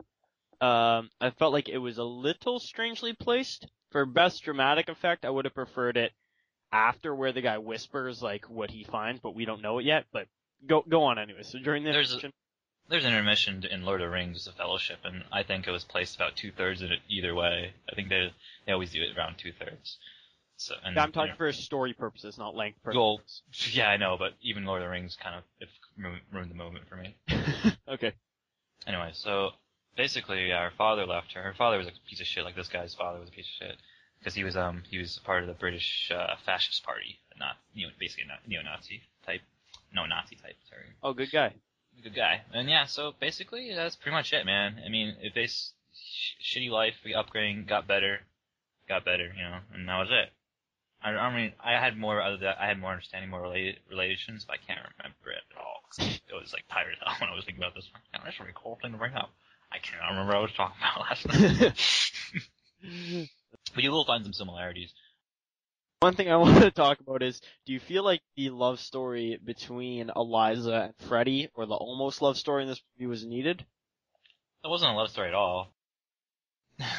Um, 0.62 1.10
I 1.20 1.32
felt 1.38 1.54
like 1.54 1.70
it 1.70 1.78
was 1.78 1.98
a 1.98 2.04
little 2.04 2.60
strangely 2.60 3.14
placed 3.14 3.68
for 3.92 4.06
best 4.06 4.44
dramatic 4.44 4.90
effect. 4.90 5.26
I 5.26 5.30
would 5.30 5.46
have 5.46 5.54
preferred 5.54 5.98
it 5.98 6.12
after 6.72 7.14
where 7.14 7.32
the 7.32 7.42
guy 7.42 7.58
whispers 7.58 8.22
like 8.22 8.50
what 8.50 8.72
he 8.72 8.84
finds, 8.84 9.22
but 9.22 9.36
we 9.36 9.46
don't 9.46 9.62
know 9.62 9.80
it 9.80 9.86
yet. 9.86 10.06
But 10.12 10.28
go 10.66 10.84
go 10.88 11.04
on 11.04 11.20
anyway. 11.20 11.44
So 11.44 11.60
during 11.60 11.84
the 11.84 11.92
There's 11.92 12.14
a- 12.14 12.32
There's 12.90 13.04
an 13.04 13.12
intermission 13.12 13.66
in 13.70 13.84
Lord 13.84 14.02
of 14.02 14.08
the 14.08 14.12
Rings, 14.12 14.46
The 14.46 14.54
Fellowship, 14.54 15.00
and 15.04 15.26
I 15.32 15.44
think 15.44 15.68
it 15.68 15.72
was 15.72 15.84
placed 15.84 16.16
about 16.16 16.38
two 16.38 16.52
thirds 16.52 16.82
of 16.82 16.90
it 16.92 17.00
either 17.10 17.36
way. 17.36 17.74
I 17.92 17.96
think 17.96 18.10
they 18.10 18.32
they 18.66 18.72
always 18.72 18.92
do 18.92 19.02
it 19.02 19.18
around 19.18 19.38
two 19.38 19.52
thirds. 19.52 19.98
So, 20.60 20.74
and, 20.84 20.98
I'm 20.98 21.12
talking 21.12 21.36
for 21.36 21.52
story 21.52 21.94
purposes, 21.94 22.38
not 22.40 22.56
length 22.56 22.80
Well, 22.84 23.22
yeah, 23.72 23.90
I 23.90 23.98
know, 23.98 24.16
but 24.18 24.34
even 24.42 24.66
Lord 24.66 24.82
of 24.82 24.88
the 24.88 24.90
Rings 24.92 25.16
kind 25.22 25.36
of 25.36 25.44
it 25.60 25.70
ruined, 25.98 26.22
ruined 26.34 26.50
the 26.50 26.56
moment 26.56 26.86
for 26.90 26.96
me. 26.96 27.16
okay. 27.88 28.14
Anyway, 28.88 29.12
so 29.14 29.52
basically, 29.96 30.48
yeah, 30.48 30.64
her 30.64 30.72
father 30.76 31.06
left 31.06 31.34
her. 31.34 31.44
Her 31.44 31.54
father 31.54 31.78
was 31.78 31.88
a 31.88 31.92
piece 32.10 32.22
of 32.22 32.26
shit, 32.26 32.44
like 32.44 32.56
this 32.56 32.70
guy's 32.70 32.96
father 32.96 33.20
was 33.20 33.30
a 33.30 33.32
piece 33.32 33.46
of 33.46 33.68
shit. 33.68 33.78
Because 34.20 34.34
he 34.36 34.44
was 34.44 34.56
um 34.58 34.84
he 34.90 34.98
was 34.98 35.20
part 35.24 35.42
of 35.42 35.48
the 35.48 35.54
British 35.54 36.12
uh, 36.14 36.36
fascist 36.46 36.84
party, 36.84 37.20
not 37.40 37.58
you 37.74 37.88
know 37.88 37.94
basically 38.00 38.26
a 38.26 38.50
neo-Nazi 38.50 39.02
type, 39.26 39.42
no 39.94 40.06
Nazi 40.06 40.36
type. 40.36 40.56
Sorry. 40.70 40.86
Oh, 41.04 41.14
good 41.14 41.32
guy. 41.32 41.54
Good 42.02 42.16
guy. 42.16 42.42
And 42.54 42.70
yeah, 42.70 42.86
so 42.86 43.14
basically 43.20 43.74
that's 43.76 43.96
pretty 43.96 44.16
much 44.16 44.34
it, 44.34 44.46
man. 44.46 44.82
I 44.86 44.90
mean, 44.90 45.16
if 45.22 45.34
they 45.34 45.48
sh- 45.48 46.36
shitty 46.44 46.70
life, 46.70 46.96
we 47.04 47.14
upgrading, 47.14 47.68
got 47.68 47.88
better, 47.88 48.20
got 48.88 49.04
better, 49.04 49.32
you 49.36 49.44
know, 49.44 49.60
and 49.74 49.88
that 49.90 49.98
was 49.98 50.10
it. 50.12 50.32
I, 51.02 51.12
I 51.12 51.36
mean, 51.36 51.54
I 51.64 51.74
had 51.74 51.98
more 51.98 52.22
other 52.22 52.38
that 52.38 52.58
I 52.60 52.68
had 52.68 52.80
more 52.80 52.92
understanding, 52.92 53.30
more 53.30 53.42
related 53.42 53.78
relations, 53.90 54.46
but 54.46 54.56
I 54.56 54.66
can't 54.66 54.80
remember 54.98 55.32
it 55.32 55.44
at 55.52 55.58
all. 55.58 55.82
it 56.00 56.34
was 56.34 56.54
like 56.54 56.66
tired 56.70 56.96
out 57.06 57.22
when 57.22 57.30
I 57.30 57.36
was 57.36 57.46
thinking 57.46 57.64
about 57.64 57.76
this. 57.76 57.90
Yeah, 58.14 58.22
that's 58.24 58.40
a 58.40 58.44
really 58.44 58.54
cool 58.56 58.78
thing 58.82 58.92
to 58.92 58.98
bring 58.98 59.14
up. 59.14 59.30
I 59.72 59.80
cannot 59.80 60.10
remember 60.10 60.34
what 60.34 60.40
I 60.40 60.42
was 60.42 60.52
talking 60.54 60.78
about 60.82 61.02
last 61.02 61.28
night. 63.22 63.30
but 63.74 63.84
you 63.84 63.92
will 63.92 64.06
find 64.06 64.24
some 64.24 64.34
similarities. 64.34 64.94
One 66.00 66.16
thing 66.16 66.30
I 66.30 66.36
want 66.38 66.62
to 66.62 66.72
talk 66.72 67.00
about 67.00 67.24
is, 67.24 67.42
do 67.66 67.74
you 67.74 67.80
feel 67.80 68.04
like 68.04 68.22
the 68.36 68.50
love 68.50 68.80
story 68.80 69.40
between 69.44 70.12
Eliza 70.16 70.94
and 71.00 71.08
Freddy, 71.08 71.50
or 71.56 71.66
the 71.66 71.74
almost 71.74 72.22
love 72.22 72.38
story 72.38 72.64
in 72.64 72.70
this 72.70 72.82
movie 72.98 73.08
was 73.08 73.26
needed? 73.26 73.66
It 74.64 74.68
wasn't 74.68 74.92
a 74.92 74.96
love 74.96 75.10
story 75.10 75.30
at 75.30 75.34
all. 75.34 75.70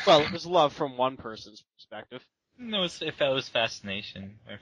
Well, 0.06 0.20
it 0.26 0.32
was 0.32 0.46
love 0.46 0.72
from 0.72 0.96
one 0.96 1.16
person's 1.16 1.62
perspective. 1.76 2.24
No, 2.58 2.78
it 2.78 2.82
was, 2.82 3.02
it 3.02 3.14
was 3.20 3.48
fascination. 3.48 4.38
Uh, 4.50 4.56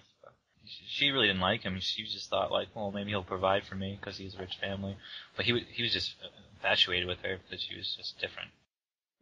she 0.88 1.10
really 1.10 1.28
didn't 1.28 1.40
like 1.40 1.62
him. 1.62 1.78
She 1.80 2.04
just 2.04 2.28
thought 2.28 2.50
like, 2.50 2.68
well, 2.74 2.90
maybe 2.90 3.10
he'll 3.10 3.22
provide 3.22 3.64
for 3.64 3.74
me 3.74 3.96
because 3.98 4.18
he's 4.18 4.34
a 4.34 4.38
rich 4.38 4.56
family. 4.60 4.96
But 5.36 5.46
he 5.46 5.58
he 5.72 5.82
was 5.82 5.92
just 5.92 6.16
uh, 6.22 6.28
infatuated 6.54 7.06
with 7.06 7.20
her 7.20 7.38
because 7.38 7.64
she 7.64 7.76
was 7.76 7.94
just 7.96 8.18
different. 8.20 8.50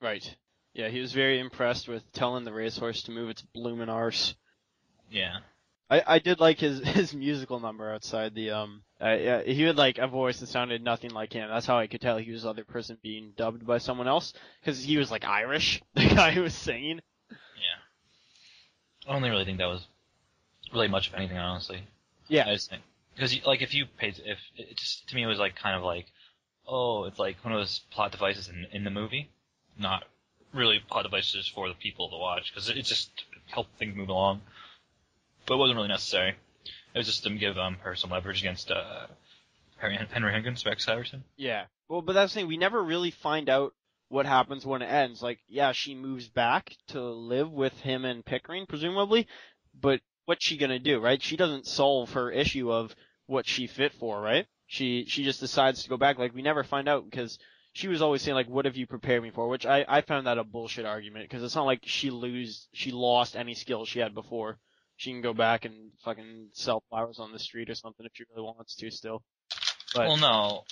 Right. 0.00 0.34
Yeah, 0.74 0.88
he 0.88 1.00
was 1.00 1.12
very 1.12 1.38
impressed 1.38 1.88
with 1.88 2.10
telling 2.12 2.44
the 2.44 2.52
racehorse 2.52 3.04
to 3.04 3.12
move 3.12 3.30
its 3.30 3.42
bloomin' 3.42 3.88
arse. 3.88 4.34
Yeah. 5.08 5.38
I, 5.88 6.02
I 6.06 6.18
did 6.18 6.40
like 6.40 6.58
his 6.58 6.80
his 6.86 7.14
musical 7.14 7.60
number 7.60 7.92
outside 7.92 8.34
the 8.34 8.50
um. 8.50 8.82
Uh, 9.00 9.16
yeah, 9.20 9.42
he 9.42 9.62
had 9.62 9.76
like 9.76 9.98
a 9.98 10.08
voice 10.08 10.40
that 10.40 10.48
sounded 10.48 10.82
nothing 10.82 11.10
like 11.10 11.32
him. 11.32 11.48
That's 11.48 11.66
how 11.66 11.78
I 11.78 11.86
could 11.86 12.00
tell 12.00 12.16
he 12.16 12.32
was 12.32 12.42
the 12.42 12.50
other 12.50 12.64
person 12.64 12.98
being 13.02 13.32
dubbed 13.36 13.66
by 13.66 13.78
someone 13.78 14.08
else 14.08 14.32
because 14.60 14.82
he 14.82 14.96
was 14.96 15.10
like 15.10 15.24
Irish. 15.24 15.80
The 15.94 16.08
guy 16.08 16.32
who 16.32 16.42
was 16.42 16.54
singing. 16.54 17.00
Yeah. 17.30 19.08
I 19.08 19.12
don't 19.12 19.30
really 19.30 19.44
think 19.44 19.58
that 19.58 19.66
was 19.66 19.86
really 20.72 20.88
much 20.88 21.08
of 21.08 21.14
anything, 21.14 21.38
honestly. 21.38 21.86
Yeah. 22.28 22.48
I 22.48 22.54
just 22.54 22.70
think 22.70 22.82
because 23.14 23.44
like 23.44 23.62
if 23.62 23.74
you 23.74 23.86
paid 23.86 24.20
if 24.24 24.38
it 24.56 24.76
just 24.76 25.08
to 25.08 25.14
me 25.14 25.22
it 25.22 25.26
was 25.26 25.38
like 25.38 25.54
kind 25.54 25.76
of 25.76 25.84
like 25.84 26.06
oh 26.66 27.04
it's 27.04 27.18
like 27.18 27.36
one 27.44 27.52
of 27.52 27.60
those 27.60 27.80
plot 27.90 28.10
devices 28.10 28.48
in 28.48 28.66
in 28.72 28.82
the 28.84 28.90
movie, 28.90 29.30
not 29.78 30.04
really 30.54 30.80
plot 30.88 31.04
devices 31.04 31.46
for 31.48 31.68
the 31.68 31.74
people 31.74 32.08
to 32.10 32.16
watch 32.16 32.52
because 32.52 32.70
it 32.70 32.82
just 32.84 33.10
helped 33.46 33.76
things 33.78 33.96
move 33.96 34.08
along, 34.08 34.40
but 35.46 35.54
it 35.54 35.58
wasn't 35.58 35.76
really 35.76 35.88
necessary. 35.88 36.36
It 36.94 36.98
was 36.98 37.06
just 37.06 37.24
to 37.24 37.30
give 37.30 37.58
um 37.58 37.76
her 37.82 37.94
some 37.94 38.10
leverage 38.10 38.40
against 38.40 38.70
uh 38.70 39.06
Henry 39.78 39.98
Henry 40.10 40.32
Higgins 40.32 40.64
Rex 40.64 40.84
Harrison. 40.84 41.24
Yeah. 41.36 41.64
Well, 41.88 42.02
but 42.02 42.14
that's 42.14 42.32
the 42.32 42.40
thing. 42.40 42.48
We 42.48 42.56
never 42.56 42.82
really 42.82 43.10
find 43.10 43.48
out 43.48 43.74
what 44.08 44.26
happens 44.26 44.64
when 44.64 44.82
it 44.82 44.86
ends. 44.86 45.22
Like, 45.22 45.40
yeah, 45.48 45.72
she 45.72 45.94
moves 45.94 46.28
back 46.28 46.76
to 46.88 47.02
live 47.02 47.50
with 47.50 47.78
him 47.80 48.04
and 48.04 48.24
Pickering, 48.24 48.66
presumably, 48.66 49.26
but 49.78 50.00
what's 50.24 50.44
she 50.44 50.56
gonna 50.56 50.78
do, 50.78 51.00
right? 51.00 51.22
She 51.22 51.36
doesn't 51.36 51.66
solve 51.66 52.12
her 52.12 52.30
issue 52.30 52.72
of 52.72 52.94
what 53.26 53.46
she 53.46 53.66
fit 53.66 53.92
for, 53.92 54.20
right? 54.20 54.46
She 54.66 55.04
she 55.06 55.24
just 55.24 55.40
decides 55.40 55.82
to 55.82 55.88
go 55.88 55.96
back. 55.96 56.18
Like, 56.18 56.34
we 56.34 56.42
never 56.42 56.64
find 56.64 56.88
out 56.88 57.04
because 57.10 57.38
she 57.74 57.88
was 57.88 58.00
always 58.00 58.22
saying 58.22 58.36
like, 58.36 58.48
"What 58.48 58.64
have 58.64 58.76
you 58.76 58.86
prepared 58.86 59.22
me 59.22 59.30
for?" 59.30 59.48
Which 59.48 59.66
I 59.66 59.84
I 59.86 60.00
found 60.00 60.26
that 60.26 60.38
a 60.38 60.44
bullshit 60.44 60.86
argument 60.86 61.28
because 61.28 61.42
it's 61.42 61.56
not 61.56 61.66
like 61.66 61.80
she 61.84 62.10
lose 62.10 62.68
she 62.72 62.92
lost 62.92 63.36
any 63.36 63.54
skills 63.54 63.88
she 63.88 63.98
had 63.98 64.14
before. 64.14 64.58
She 64.96 65.10
can 65.10 65.22
go 65.22 65.34
back 65.34 65.64
and 65.64 65.90
fucking 66.04 66.50
sell 66.52 66.84
flowers 66.88 67.18
on 67.18 67.32
the 67.32 67.38
street 67.38 67.68
or 67.68 67.74
something 67.74 68.06
if 68.06 68.12
she 68.14 68.24
really 68.30 68.44
wants 68.44 68.76
to 68.76 68.90
still. 68.90 69.22
But 69.92 70.06
Well, 70.06 70.16
no, 70.16 70.64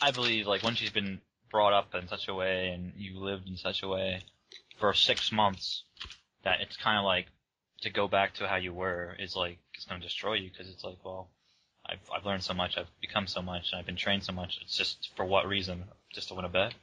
I 0.00 0.10
believe 0.10 0.46
like 0.46 0.62
when 0.62 0.74
she's 0.74 0.90
been 0.90 1.20
brought 1.50 1.74
up 1.74 1.94
in 1.94 2.08
such 2.08 2.28
a 2.28 2.34
way 2.34 2.70
and 2.70 2.94
you 2.96 3.20
lived 3.20 3.46
in 3.46 3.58
such 3.58 3.82
a 3.82 3.88
way 3.88 4.22
for 4.78 4.94
six 4.94 5.30
months, 5.30 5.84
that 6.44 6.62
it's 6.62 6.78
kind 6.78 6.98
of 6.98 7.04
like 7.04 7.26
to 7.82 7.90
go 7.90 8.08
back 8.08 8.32
to 8.34 8.48
how 8.48 8.56
you 8.56 8.72
were 8.72 9.14
is 9.18 9.36
like 9.36 9.58
it's 9.74 9.84
going 9.84 10.00
to 10.00 10.06
destroy 10.06 10.34
you 10.34 10.50
because 10.50 10.72
it's 10.72 10.82
like, 10.82 11.04
well, 11.04 11.28
I've 11.84 12.00
I've 12.10 12.24
learned 12.24 12.42
so 12.42 12.54
much, 12.54 12.78
I've 12.78 12.90
become 13.02 13.26
so 13.26 13.42
much, 13.42 13.72
and 13.72 13.78
I've 13.78 13.86
been 13.86 13.96
trained 13.96 14.24
so 14.24 14.32
much. 14.32 14.60
It's 14.62 14.78
just 14.78 15.10
for 15.14 15.26
what 15.26 15.46
reason? 15.46 15.84
Just 16.12 16.28
to 16.28 16.34
win 16.34 16.44
a 16.44 16.48
bet? 16.48 16.74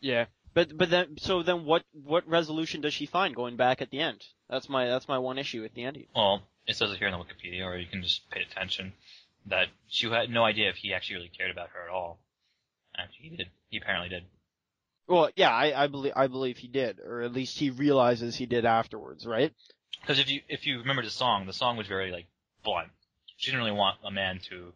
Yeah, 0.00 0.26
but 0.54 0.76
but 0.76 0.90
then 0.90 1.16
so 1.18 1.42
then 1.42 1.64
what 1.64 1.84
what 1.92 2.28
resolution 2.28 2.80
does 2.80 2.94
she 2.94 3.06
find 3.06 3.34
going 3.34 3.56
back 3.56 3.82
at 3.82 3.90
the 3.90 4.00
end? 4.00 4.22
That's 4.48 4.68
my 4.68 4.86
that's 4.86 5.08
my 5.08 5.18
one 5.18 5.38
issue 5.38 5.64
at 5.64 5.74
the 5.74 5.84
ending. 5.84 6.06
Well, 6.14 6.42
it 6.66 6.76
says 6.76 6.90
it 6.90 6.98
here 6.98 7.08
in 7.08 7.12
the 7.12 7.18
Wikipedia, 7.18 7.64
or 7.64 7.76
you 7.76 7.86
can 7.86 8.02
just 8.02 8.28
pay 8.30 8.42
attention 8.42 8.92
that 9.46 9.68
she 9.88 10.08
had 10.08 10.30
no 10.30 10.44
idea 10.44 10.68
if 10.68 10.76
he 10.76 10.92
actually 10.92 11.16
really 11.16 11.32
cared 11.36 11.50
about 11.50 11.70
her 11.70 11.88
at 11.88 11.92
all. 11.92 12.18
And 12.96 13.08
he 13.12 13.36
did. 13.36 13.48
He 13.68 13.78
apparently 13.78 14.08
did. 14.08 14.24
Well, 15.06 15.30
yeah, 15.36 15.50
I 15.50 15.84
I 15.84 15.86
believe 15.86 16.12
I 16.16 16.26
believe 16.26 16.58
he 16.58 16.68
did, 16.68 17.00
or 17.00 17.22
at 17.22 17.32
least 17.32 17.58
he 17.58 17.70
realizes 17.70 18.36
he 18.36 18.46
did 18.46 18.64
afterwards, 18.64 19.26
right? 19.26 19.52
Because 20.00 20.18
if 20.18 20.30
you 20.30 20.40
if 20.48 20.66
you 20.66 20.78
remember 20.78 21.02
the 21.02 21.10
song, 21.10 21.46
the 21.46 21.52
song 21.52 21.76
was 21.76 21.86
very 21.86 22.10
like 22.10 22.26
blunt. 22.64 22.88
She 23.36 23.50
didn't 23.50 23.64
really 23.64 23.76
want 23.76 23.98
a 24.04 24.10
man 24.10 24.40
to, 24.50 24.72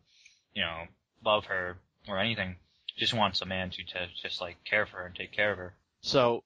you 0.54 0.62
know, 0.62 0.84
love 1.24 1.46
her 1.46 1.76
or 2.08 2.18
anything. 2.18 2.56
She 2.94 3.00
just 3.00 3.14
wants 3.14 3.42
a 3.42 3.46
man 3.46 3.70
to, 3.70 3.84
to 3.84 4.08
just 4.22 4.40
like 4.40 4.56
care 4.64 4.86
for 4.86 4.98
her 4.98 5.06
and 5.06 5.14
take 5.14 5.32
care 5.32 5.52
of 5.52 5.58
her. 5.58 5.74
So 6.02 6.44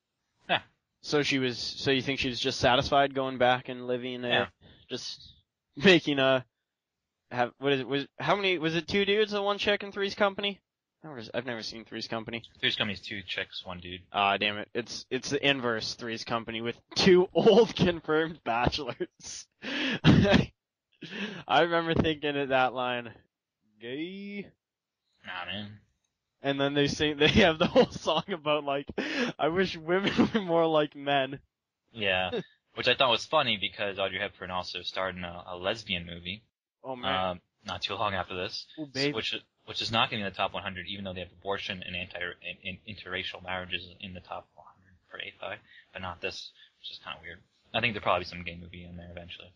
Yeah. 0.48 0.60
So 1.02 1.22
she 1.22 1.38
was. 1.38 1.58
So 1.58 1.90
you 1.90 2.02
think 2.02 2.20
she 2.20 2.28
was 2.28 2.40
just 2.40 2.58
satisfied 2.60 3.14
going 3.14 3.38
back 3.38 3.68
and 3.68 3.86
living 3.86 4.24
a 4.24 4.28
Yeah. 4.28 4.46
just 4.88 5.32
making 5.76 6.18
a 6.18 6.44
have 7.30 7.52
what 7.58 7.72
is 7.72 7.80
it 7.80 7.88
was 7.88 8.06
how 8.18 8.34
many 8.34 8.58
was 8.58 8.74
it 8.74 8.88
two 8.88 9.04
dudes 9.04 9.32
and 9.32 9.44
one 9.44 9.58
chick 9.58 9.82
in 9.82 9.92
Three's 9.92 10.14
Company? 10.14 10.60
I've 11.32 11.46
never, 11.46 11.62
seen 11.62 11.84
Three's 11.84 12.08
Company. 12.08 12.42
Three's 12.58 12.74
Company's 12.74 13.00
two 13.00 13.22
chicks, 13.22 13.64
one 13.64 13.78
dude. 13.78 14.00
Ah, 14.12 14.36
damn 14.36 14.58
it. 14.58 14.68
It's 14.74 15.06
it's 15.10 15.30
the 15.30 15.48
inverse 15.48 15.94
Three's 15.94 16.24
Company 16.24 16.60
with 16.60 16.76
two 16.96 17.28
old 17.34 17.74
confirmed 17.76 18.40
bachelors. 18.44 19.46
I 20.04 20.50
remember 21.48 21.94
thinking 21.94 22.36
of 22.36 22.48
that 22.48 22.74
line, 22.74 23.12
gay. 23.80 24.48
Nah, 25.24 25.46
man. 25.46 25.78
And 26.42 26.60
then 26.60 26.74
they 26.74 26.86
sing, 26.86 27.16
they 27.18 27.28
have 27.28 27.58
the 27.58 27.66
whole 27.66 27.90
song 27.90 28.24
about 28.32 28.64
like, 28.64 28.86
I 29.38 29.48
wish 29.48 29.76
women 29.76 30.12
were 30.34 30.40
more 30.40 30.66
like 30.66 30.94
men. 30.94 31.40
Yeah. 31.92 32.30
Which 32.74 32.86
I 32.86 32.94
thought 32.94 33.10
was 33.10 33.26
funny 33.26 33.56
because 33.60 33.98
Audrey 33.98 34.20
Hepburn 34.20 34.50
also 34.52 34.82
starred 34.82 35.16
in 35.16 35.24
a, 35.24 35.42
a 35.48 35.56
lesbian 35.56 36.06
movie, 36.06 36.44
Oh 36.84 36.94
man. 36.94 37.30
um, 37.30 37.40
not 37.66 37.82
too 37.82 37.94
long 37.94 38.14
after 38.14 38.36
this, 38.36 38.66
oh 38.78 38.86
baby. 38.86 39.12
which 39.12 39.34
which 39.66 39.82
is 39.82 39.90
not 39.90 40.10
getting 40.10 40.24
in 40.24 40.30
the 40.30 40.36
top 40.36 40.54
100, 40.54 40.86
even 40.86 41.04
though 41.04 41.12
they 41.12 41.20
have 41.20 41.32
abortion 41.32 41.82
and 41.84 41.96
anti 41.96 42.18
in, 42.62 42.78
in, 42.86 42.94
interracial 42.94 43.42
marriages 43.42 43.88
in 44.00 44.14
the 44.14 44.20
top 44.20 44.48
100 44.54 44.94
for 45.10 45.18
AFI, 45.18 45.56
but 45.92 46.00
not 46.02 46.20
this, 46.20 46.52
which 46.80 46.90
is 46.92 47.00
kind 47.04 47.16
of 47.16 47.22
weird. 47.22 47.40
I 47.74 47.80
think 47.80 47.94
there'll 47.94 48.04
probably 48.04 48.20
be 48.20 48.28
some 48.28 48.44
gay 48.44 48.56
movie 48.60 48.84
in 48.84 48.96
there 48.96 49.10
eventually. 49.10 49.48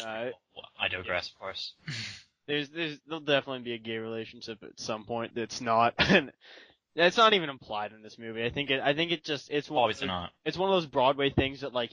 Uh, 0.00 0.30
Well, 0.54 0.68
I 0.78 0.88
digress, 0.88 1.30
of 1.30 1.38
course. 1.38 1.72
there's 2.46 2.68
there's 2.70 2.98
there'll 3.06 3.20
definitely 3.20 3.62
be 3.62 3.74
a 3.74 3.78
gay 3.78 3.98
relationship 3.98 4.62
at 4.62 4.78
some 4.80 5.04
point 5.04 5.34
that's 5.34 5.60
not 5.60 5.94
and 5.98 6.32
it's 6.94 7.16
not 7.16 7.32
even 7.32 7.48
implied 7.48 7.92
in 7.92 8.02
this 8.02 8.18
movie. 8.18 8.44
I 8.44 8.50
think 8.50 8.70
it 8.70 8.80
I 8.80 8.94
think 8.94 9.12
it 9.12 9.24
just 9.24 9.50
it's 9.50 9.70
one 9.70 9.84
Obviously 9.84 10.08
not. 10.08 10.30
it's 10.44 10.58
one 10.58 10.68
of 10.68 10.74
those 10.74 10.86
Broadway 10.86 11.30
things 11.30 11.60
that 11.62 11.72
like 11.72 11.90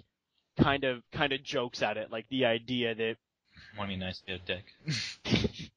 kind 0.60 0.84
of 0.84 1.02
kind 1.12 1.32
of 1.34 1.44
jokes 1.44 1.82
at 1.82 1.98
it, 1.98 2.12
like 2.12 2.28
the 2.30 2.46
idea 2.46 2.96
that 2.96 3.16
Want 3.78 3.90
to 3.90 3.96
be 3.96 4.00
nice 4.00 4.22
to 4.22 4.34
a 4.34 4.40
dick. 4.40 5.70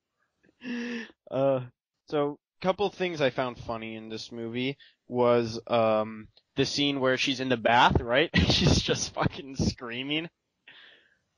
uh, 1.30 1.60
so 2.08 2.38
a 2.60 2.64
couple 2.64 2.88
things 2.90 3.20
I 3.20 3.30
found 3.30 3.58
funny 3.58 3.96
in 3.96 4.08
this 4.08 4.30
movie 4.32 4.78
was 5.08 5.60
um 5.66 6.28
the 6.56 6.64
scene 6.66 7.00
where 7.00 7.16
she's 7.16 7.40
in 7.40 7.48
the 7.48 7.56
bath, 7.56 8.00
right? 8.00 8.30
she's 8.50 8.80
just 8.80 9.14
fucking 9.14 9.56
screaming. 9.56 10.28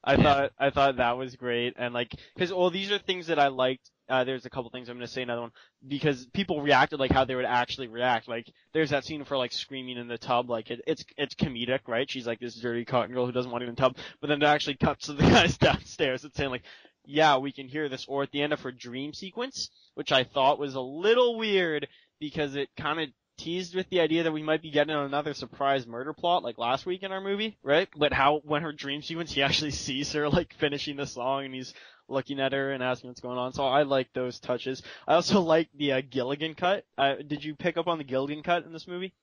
I 0.05 0.17
thought 0.17 0.53
I 0.59 0.71
thought 0.71 0.97
that 0.97 1.17
was 1.17 1.37
great, 1.37 1.75
and 1.77 1.95
like, 1.95 2.14
cause 2.38 2.53
well, 2.53 2.71
these 2.71 2.93
are 2.93 2.99
things 2.99 3.29
that 3.29 3.38
I 3.38 3.49
liked. 3.49 3.90
Uh, 4.07 4.23
there's 4.25 4.45
a 4.45 4.51
couple 4.51 4.71
things 4.71 4.88
I'm 4.88 4.97
gonna 4.97 5.07
say 5.07 5.23
another 5.23 5.40
one 5.40 5.53
because 5.87 6.27
people 6.27 6.61
reacted 6.61 7.01
like 7.01 7.11
how 7.11 7.25
they 7.25 7.35
would 7.35 7.47
actually 7.47 7.88
react. 7.88 8.29
Like, 8.29 8.47
there's 8.75 8.90
that 8.90 9.05
scene 9.05 9.25
for 9.25 9.38
like 9.38 9.53
screaming 9.53 9.97
in 9.97 10.09
the 10.09 10.19
tub, 10.19 10.51
like 10.51 10.71
it, 10.71 10.83
it's 10.87 11.05
it's 11.17 11.35
comedic, 11.35 11.88
right? 11.88 12.11
She's 12.11 12.27
like 12.27 12.38
this 12.38 12.55
dirty 12.55 12.85
cotton 12.85 13.14
girl 13.14 13.25
who 13.25 13.33
doesn't 13.33 13.51
want 13.51 13.62
to 13.62 13.69
in 13.69 13.75
the 13.75 13.81
tub, 13.81 13.97
but 14.21 14.29
then 14.29 14.43
it 14.43 14.47
actually 14.47 14.77
cuts 14.77 15.07
to 15.07 15.14
the 15.14 15.23
guys 15.31 15.57
downstairs 15.57 16.23
and 16.25 16.35
saying 16.35 16.51
like, 16.51 16.64
yeah, 17.07 17.38
we 17.38 17.53
can 17.53 17.69
hear 17.69 17.88
this. 17.88 18.05
Or 18.07 18.23
at 18.23 18.31
the 18.31 18.43
end 18.43 18.53
of 18.53 18.61
her 18.61 18.73
dream 18.73 19.14
sequence, 19.14 19.71
which 19.95 20.12
I 20.12 20.25
thought 20.25 20.59
was 20.59 20.75
a 20.75 20.81
little 20.81 21.38
weird 21.38 21.88
because 22.21 22.57
it 22.57 22.69
kind 22.77 23.01
of 23.01 23.09
teased 23.37 23.75
with 23.75 23.88
the 23.90 24.01
idea 24.01 24.25
that 24.25 24.33
we 24.33 24.42
might 24.42 24.62
be 24.62 24.70
getting 24.70 24.94
another 24.94 25.35
surprise 25.35 25.87
murder 25.87 26.12
plot 26.12 26.42
like 26.42 26.59
last 26.59 26.87
week 26.87 27.03
in 27.03 27.12
our 27.12 27.20
movie, 27.20 27.57
right? 27.62 27.88
But 27.97 28.12
how 28.12 28.40
when 28.44 28.62
her 28.62 28.73
dream 28.73 29.03
sequence, 29.03 29.33
he 29.33 29.42
actually 29.42 29.70
sees 29.73 30.12
her 30.12 30.29
like 30.29 30.55
finishing 30.55 30.97
the 30.97 31.07
song 31.07 31.44
and 31.44 31.55
he's 31.55 31.75
looking 32.09 32.40
at 32.40 32.53
her 32.53 32.73
and 32.73 32.83
asking 32.83 33.11
what's 33.11 33.20
going 33.20 33.38
on. 33.38 33.53
So 33.53 33.64
I 33.64 33.83
like 33.83 34.12
those 34.12 34.38
touches. 34.38 34.83
I 35.07 35.14
also 35.14 35.40
like 35.42 35.68
the 35.75 35.92
uh, 35.92 36.03
Gilligan 36.09 36.55
cut. 36.55 36.85
Uh, 36.97 37.14
did 37.27 37.44
you 37.44 37.55
pick 37.55 37.77
up 37.77 37.87
on 37.87 37.99
the 37.99 38.05
Gilligan 38.05 38.42
cut 38.42 38.64
in 38.64 38.73
this 38.73 38.87
movie? 38.87 39.14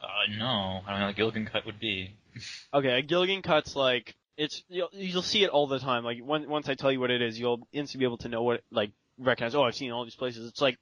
Uh, 0.00 0.36
no, 0.38 0.82
I 0.86 0.90
don't 0.90 1.00
know 1.00 1.06
what 1.06 1.14
a 1.14 1.16
Gilligan 1.16 1.46
cut 1.46 1.66
would 1.66 1.80
be. 1.80 2.16
Okay, 2.74 2.98
a 2.98 3.00
Gilligan 3.00 3.40
cut's 3.40 3.74
like 3.74 4.14
it's 4.36 4.62
you'll, 4.68 4.90
you'll 4.92 5.22
see 5.22 5.42
it 5.42 5.48
all 5.48 5.66
the 5.66 5.78
time. 5.78 6.04
Like 6.04 6.18
when, 6.18 6.48
once 6.50 6.68
I 6.68 6.74
tell 6.74 6.92
you 6.92 7.00
what 7.00 7.10
it 7.10 7.22
is, 7.22 7.38
you'll 7.38 7.66
instantly 7.72 8.04
be 8.04 8.08
able 8.08 8.18
to 8.18 8.28
know 8.28 8.42
what 8.42 8.60
like 8.70 8.92
recognize. 9.18 9.54
Oh, 9.54 9.62
I've 9.62 9.74
seen 9.74 9.90
all 9.90 10.04
these 10.04 10.14
places. 10.14 10.46
It's 10.46 10.60
like 10.60 10.78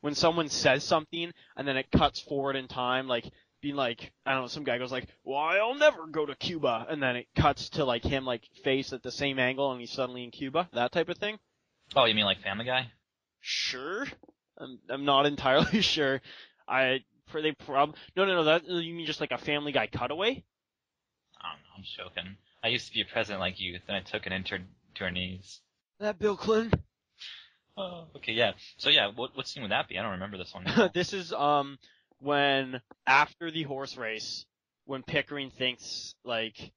when 0.00 0.14
someone 0.14 0.48
says 0.48 0.84
something 0.84 1.32
and 1.56 1.66
then 1.68 1.76
it 1.76 1.90
cuts 1.90 2.20
forward 2.20 2.56
in 2.56 2.68
time, 2.68 3.08
like 3.08 3.30
being 3.60 3.76
like 3.76 4.12
I 4.24 4.32
don't 4.32 4.42
know, 4.42 4.48
some 4.48 4.64
guy 4.64 4.78
goes 4.78 4.92
like, 4.92 5.08
"Well, 5.24 5.38
I'll 5.38 5.74
never 5.74 6.06
go 6.06 6.26
to 6.26 6.34
Cuba," 6.36 6.86
and 6.88 7.02
then 7.02 7.16
it 7.16 7.26
cuts 7.34 7.70
to 7.70 7.84
like 7.84 8.04
him 8.04 8.24
like 8.24 8.42
face 8.62 8.92
at 8.92 9.02
the 9.02 9.10
same 9.10 9.38
angle 9.38 9.72
and 9.72 9.80
he's 9.80 9.92
suddenly 9.92 10.24
in 10.24 10.30
Cuba. 10.30 10.68
That 10.72 10.92
type 10.92 11.08
of 11.08 11.18
thing. 11.18 11.38
Oh, 11.96 12.04
you 12.04 12.14
mean 12.14 12.24
like 12.24 12.42
Family 12.42 12.64
Guy? 12.64 12.90
Sure. 13.40 14.06
I'm 14.58 14.78
I'm 14.88 15.04
not 15.04 15.26
entirely 15.32 15.80
sure. 15.80 16.20
I 16.68 17.00
for 17.26 17.42
they 17.42 17.52
prob 17.52 17.96
no 18.16 18.24
no 18.24 18.36
no 18.36 18.44
that 18.44 18.66
you 18.66 18.94
mean 18.94 19.06
just 19.06 19.20
like 19.20 19.32
a 19.32 19.38
Family 19.38 19.72
Guy 19.72 19.86
cutaway? 19.86 20.44
I 21.40 21.52
don't 21.52 21.62
know, 21.62 21.76
I'm 21.76 21.84
joking. 21.96 22.36
I 22.62 22.68
used 22.68 22.88
to 22.88 22.92
be 22.92 23.00
a 23.00 23.04
president 23.04 23.40
like 23.40 23.60
you, 23.60 23.78
then 23.86 23.96
I 23.96 24.00
took 24.00 24.26
an 24.26 24.32
intern 24.32 24.66
to 24.96 25.04
our 25.04 25.10
knees. 25.10 25.60
That 26.00 26.18
Bill 26.18 26.36
Clinton. 26.36 26.82
Oh, 27.78 28.08
okay, 28.16 28.32
yeah. 28.32 28.52
So 28.76 28.90
yeah, 28.90 29.12
what 29.14 29.36
what 29.36 29.46
scene 29.46 29.62
would 29.62 29.70
that 29.70 29.88
be? 29.88 29.98
I 29.98 30.02
don't 30.02 30.12
remember 30.12 30.36
this 30.36 30.52
one. 30.52 30.90
this 30.94 31.12
is 31.12 31.32
um 31.32 31.78
when 32.18 32.80
after 33.06 33.52
the 33.52 33.62
horse 33.62 33.96
race 33.96 34.44
when 34.84 35.04
Pickering 35.04 35.50
thinks 35.50 36.14
like 36.24 36.72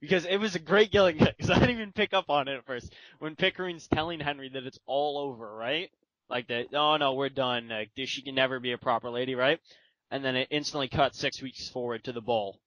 because 0.00 0.24
it 0.24 0.38
was 0.38 0.54
a 0.54 0.58
great 0.58 0.90
Gilligan 0.90 1.28
because 1.36 1.50
I 1.50 1.58
didn't 1.58 1.76
even 1.76 1.92
pick 1.92 2.14
up 2.14 2.30
on 2.30 2.48
it 2.48 2.56
at 2.56 2.64
first. 2.64 2.90
When 3.18 3.36
Pickering's 3.36 3.86
telling 3.86 4.18
Henry 4.18 4.48
that 4.48 4.64
it's 4.64 4.78
all 4.86 5.18
over 5.18 5.54
right? 5.54 5.90
Like 6.30 6.48
that 6.48 6.68
oh 6.72 6.96
no 6.96 7.12
we're 7.12 7.28
done. 7.28 7.68
Like 7.68 7.90
she 7.94 8.22
can 8.22 8.34
never 8.34 8.58
be 8.58 8.72
a 8.72 8.78
proper 8.78 9.10
lady 9.10 9.34
right? 9.34 9.60
And 10.10 10.24
then 10.24 10.36
it 10.36 10.48
instantly 10.50 10.88
cuts 10.88 11.18
six 11.18 11.42
weeks 11.42 11.68
forward 11.68 12.04
to 12.04 12.12
the 12.12 12.22
ball. 12.22 12.58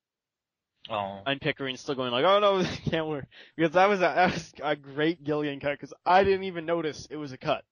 Oh, 0.91 1.21
and 1.25 1.41
Pickering's 1.41 1.81
still 1.81 1.95
going 1.95 2.11
like 2.11 2.25
oh 2.25 2.39
no 2.39 2.57
this 2.61 2.79
can't 2.85 3.07
work. 3.07 3.25
Because 3.57 3.71
that 3.71 3.89
was 3.89 3.97
a, 3.99 4.01
that 4.01 4.33
was 4.33 4.53
a 4.61 4.75
great 4.75 5.23
Gilligan 5.23 5.59
cut 5.59 5.71
because 5.71 5.93
I 6.05 6.23
didn't 6.23 6.43
even 6.43 6.67
notice 6.67 7.07
it 7.09 7.17
was 7.17 7.31
a 7.31 7.37
cut 7.37 7.63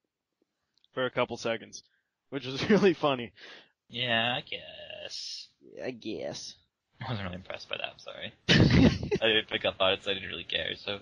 for 0.97 1.05
a 1.05 1.11
couple 1.11 1.37
seconds 1.37 1.83
which 2.31 2.45
was 2.45 2.69
really 2.69 2.93
funny 2.93 3.31
yeah, 3.89 4.35
I 4.37 4.41
guess. 4.41 5.47
I 5.83 5.91
guess. 5.91 6.55
I 7.01 7.09
wasn't 7.09 7.25
really 7.25 7.37
impressed 7.37 7.69
by 7.69 7.77
that. 7.77 7.93
I'm 7.93 7.99
sorry. 7.99 8.33
I 9.21 9.27
didn't 9.27 9.49
pick 9.49 9.65
up 9.65 9.75
on 9.79 9.93
it, 9.93 10.03
so 10.03 10.11
I 10.11 10.13
didn't 10.15 10.29
really 10.29 10.43
care. 10.43 10.75
So 10.75 10.99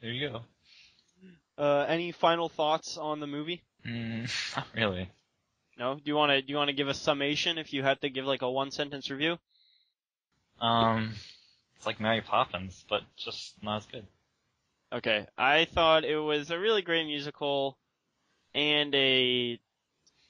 there 0.00 0.10
you 0.10 0.28
go. 0.30 0.40
Uh, 1.56 1.84
any 1.88 2.12
final 2.12 2.48
thoughts 2.48 2.96
on 2.96 3.20
the 3.20 3.26
movie? 3.26 3.62
Mm, 3.86 4.28
not 4.56 4.66
really. 4.74 5.10
No. 5.78 5.96
Do 5.96 6.02
you 6.04 6.16
want 6.16 6.30
to 6.30 6.42
do 6.42 6.50
you 6.50 6.56
want 6.56 6.68
to 6.68 6.74
give 6.74 6.88
a 6.88 6.94
summation 6.94 7.58
if 7.58 7.72
you 7.72 7.82
had 7.82 8.00
to 8.00 8.10
give 8.10 8.24
like 8.24 8.42
a 8.42 8.50
one 8.50 8.70
sentence 8.70 9.10
review? 9.10 9.38
Um, 10.60 11.14
it's 11.76 11.86
like 11.86 12.00
Mary 12.00 12.22
Poppins, 12.22 12.84
but 12.88 13.02
just 13.16 13.54
not 13.62 13.78
as 13.78 13.86
good. 13.86 14.06
Okay. 14.92 15.26
I 15.36 15.66
thought 15.66 16.04
it 16.04 16.18
was 16.18 16.50
a 16.50 16.58
really 16.58 16.82
great 16.82 17.06
musical 17.06 17.76
and 18.54 18.94
a 18.94 19.58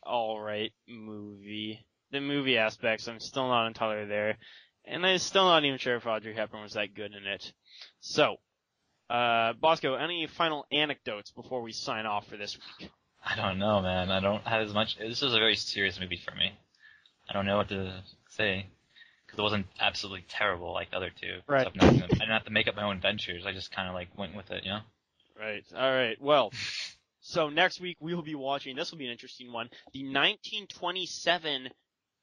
all 0.02 0.40
right 0.40 0.72
movie. 0.88 1.84
The 2.10 2.20
movie 2.20 2.58
aspects, 2.58 3.08
I'm 3.08 3.20
still 3.20 3.48
not 3.48 3.66
entirely 3.66 4.06
there, 4.06 4.36
and 4.84 5.04
I'm 5.04 5.18
still 5.18 5.46
not 5.46 5.64
even 5.64 5.78
sure 5.78 5.96
if 5.96 6.06
Audrey 6.06 6.34
Hepburn 6.34 6.62
was 6.62 6.74
that 6.74 6.94
good 6.94 7.12
in 7.12 7.26
it. 7.26 7.52
So, 8.00 8.36
uh, 9.10 9.54
Bosco, 9.54 9.94
any 9.94 10.26
final 10.26 10.64
anecdotes 10.70 11.32
before 11.32 11.62
we 11.62 11.72
sign 11.72 12.06
off 12.06 12.28
for 12.28 12.36
this 12.36 12.56
week? 12.78 12.90
I 13.26 13.36
don't 13.36 13.58
know, 13.58 13.80
man. 13.80 14.10
I 14.10 14.20
don't 14.20 14.46
have 14.46 14.62
as 14.62 14.72
much. 14.74 14.96
This 14.98 15.22
was 15.22 15.34
a 15.34 15.38
very 15.38 15.56
serious 15.56 15.98
movie 15.98 16.20
for 16.24 16.34
me. 16.36 16.52
I 17.28 17.32
don't 17.32 17.46
know 17.46 17.56
what 17.56 17.68
to 17.70 18.02
say 18.28 18.66
because 19.26 19.38
it 19.38 19.42
wasn't 19.42 19.66
absolutely 19.80 20.24
terrible 20.28 20.72
like 20.72 20.90
the 20.90 20.98
other 20.98 21.10
two. 21.10 21.38
Right. 21.48 21.64
So 21.64 21.70
I'm 21.70 21.74
not 21.86 21.92
gonna- 22.00 22.04
I 22.12 22.18
didn't 22.18 22.28
have 22.28 22.44
to 22.44 22.50
make 22.50 22.68
up 22.68 22.76
my 22.76 22.84
own 22.84 22.96
adventures. 22.96 23.46
I 23.46 23.52
just 23.52 23.72
kind 23.72 23.88
of 23.88 23.94
like 23.94 24.16
went 24.16 24.36
with 24.36 24.50
it, 24.50 24.64
you 24.64 24.70
know. 24.70 24.80
Right. 25.38 25.64
All 25.74 25.90
right. 25.92 26.20
Well, 26.20 26.52
so 27.26 27.48
next 27.48 27.80
week 27.80 27.96
we 28.00 28.14
will 28.14 28.22
be 28.22 28.34
watching. 28.34 28.76
This 28.76 28.90
will 28.90 28.98
be 28.98 29.06
an 29.06 29.12
interesting 29.12 29.50
one. 29.50 29.70
The 29.92 30.02
1927 30.02 31.70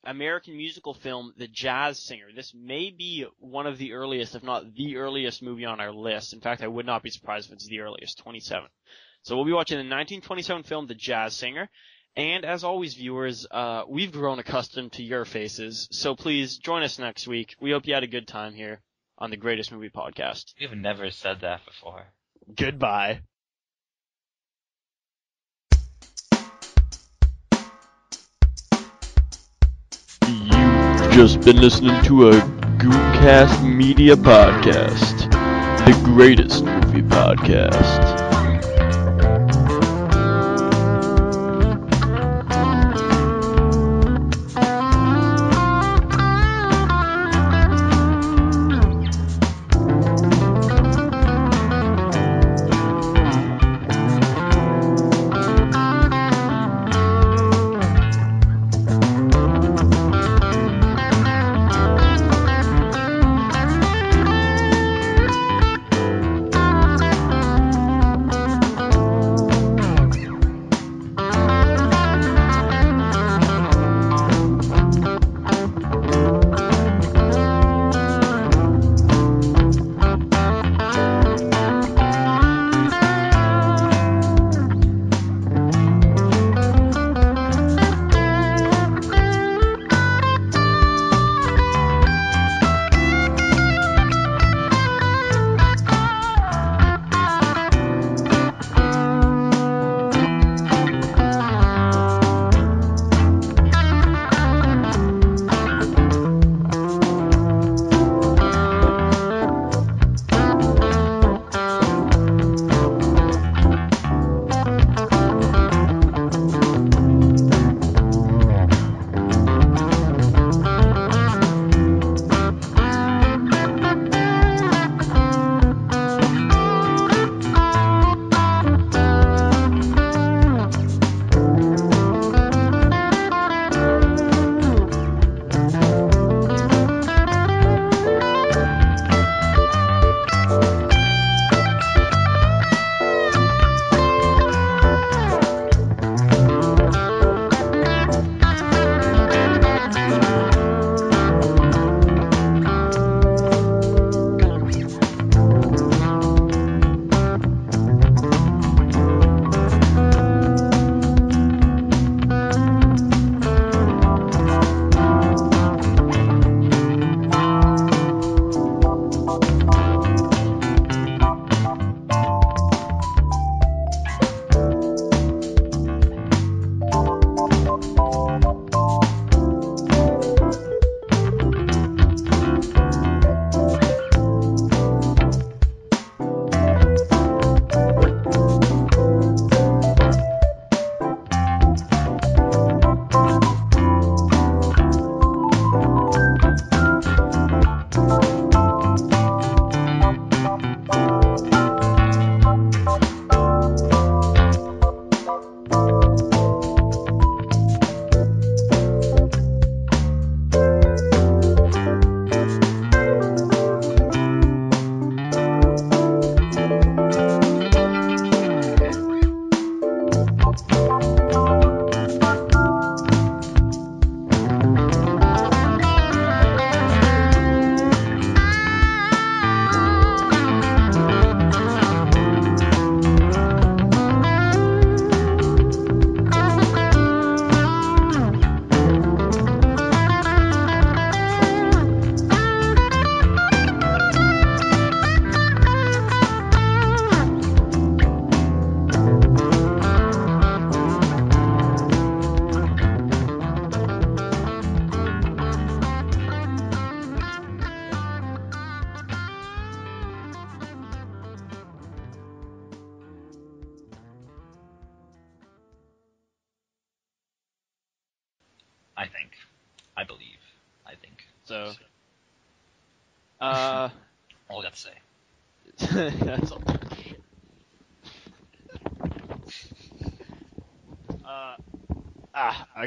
American 0.03 0.55
musical 0.55 0.93
film, 0.93 1.33
The 1.37 1.47
Jazz 1.47 1.99
Singer. 1.99 2.27
This 2.35 2.53
may 2.53 2.91
be 2.91 3.25
one 3.39 3.65
of 3.65 3.79
the 3.79 3.93
earliest, 3.93 4.35
if 4.35 4.43
not 4.43 4.75
the 4.75 4.97
earliest 4.97 5.41
movie 5.41 5.65
on 5.65 5.79
our 5.79 5.91
list. 5.91 6.33
In 6.33 6.39
fact, 6.39 6.61
I 6.61 6.67
would 6.67 6.85
not 6.85 7.01
be 7.01 7.09
surprised 7.09 7.47
if 7.49 7.53
it's 7.53 7.67
the 7.67 7.79
earliest, 7.79 8.19
27. 8.19 8.69
So 9.23 9.35
we'll 9.35 9.45
be 9.45 9.53
watching 9.53 9.77
the 9.77 9.79
1927 9.81 10.63
film, 10.63 10.85
The 10.85 10.95
Jazz 10.95 11.35
Singer. 11.35 11.67
And 12.15 12.45
as 12.45 12.63
always, 12.63 12.93
viewers, 12.93 13.47
uh, 13.49 13.83
we've 13.87 14.11
grown 14.11 14.37
accustomed 14.37 14.91
to 14.93 15.03
your 15.03 15.25
faces, 15.25 15.87
so 15.91 16.15
please 16.15 16.57
join 16.57 16.83
us 16.83 16.99
next 16.99 17.27
week. 17.27 17.55
We 17.59 17.71
hope 17.71 17.87
you 17.87 17.93
had 17.93 18.03
a 18.03 18.07
good 18.07 18.27
time 18.27 18.53
here 18.53 18.81
on 19.17 19.29
the 19.29 19.37
Greatest 19.37 19.71
Movie 19.71 19.89
Podcast. 19.89 20.53
You've 20.57 20.75
never 20.75 21.09
said 21.09 21.41
that 21.41 21.65
before. 21.65 22.07
Goodbye. 22.53 23.21
Just 31.11 31.41
been 31.41 31.59
listening 31.59 32.01
to 32.05 32.29
a 32.29 32.31
Gooncast 32.79 33.63
Media 33.63 34.15
Podcast, 34.15 35.29
the 35.85 36.01
greatest 36.05 36.63
movie 36.63 37.01
podcast. 37.01 38.20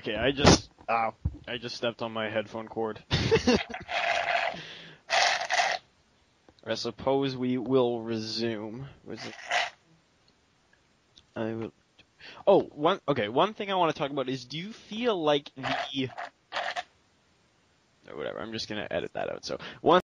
Okay. 0.04 0.16
I 0.16 0.30
just, 0.30 0.70
ah, 0.88 1.12
I 1.48 1.56
just 1.58 1.76
stepped 1.76 2.02
on 2.02 2.12
my 2.12 2.28
headphone 2.28 2.68
cord. 2.68 3.02
I 6.66 6.74
suppose 6.74 7.36
we 7.36 7.58
will 7.58 8.00
resume. 8.00 8.86
Was 9.04 9.24
it? 9.24 9.34
I 11.36 11.52
will. 11.52 11.72
Oh, 12.46 12.62
one. 12.62 13.00
Okay, 13.06 13.28
one 13.28 13.52
thing 13.52 13.70
I 13.70 13.74
want 13.74 13.94
to 13.94 13.98
talk 13.98 14.10
about 14.10 14.30
is: 14.30 14.44
Do 14.46 14.56
you 14.58 14.72
feel 14.72 15.22
like 15.22 15.50
the? 15.56 16.08
Or 18.10 18.16
whatever. 18.16 18.40
I'm 18.40 18.52
just 18.52 18.68
gonna 18.68 18.86
edit 18.90 19.12
that 19.14 19.30
out. 19.30 19.44
So 19.44 19.58
one. 19.82 20.02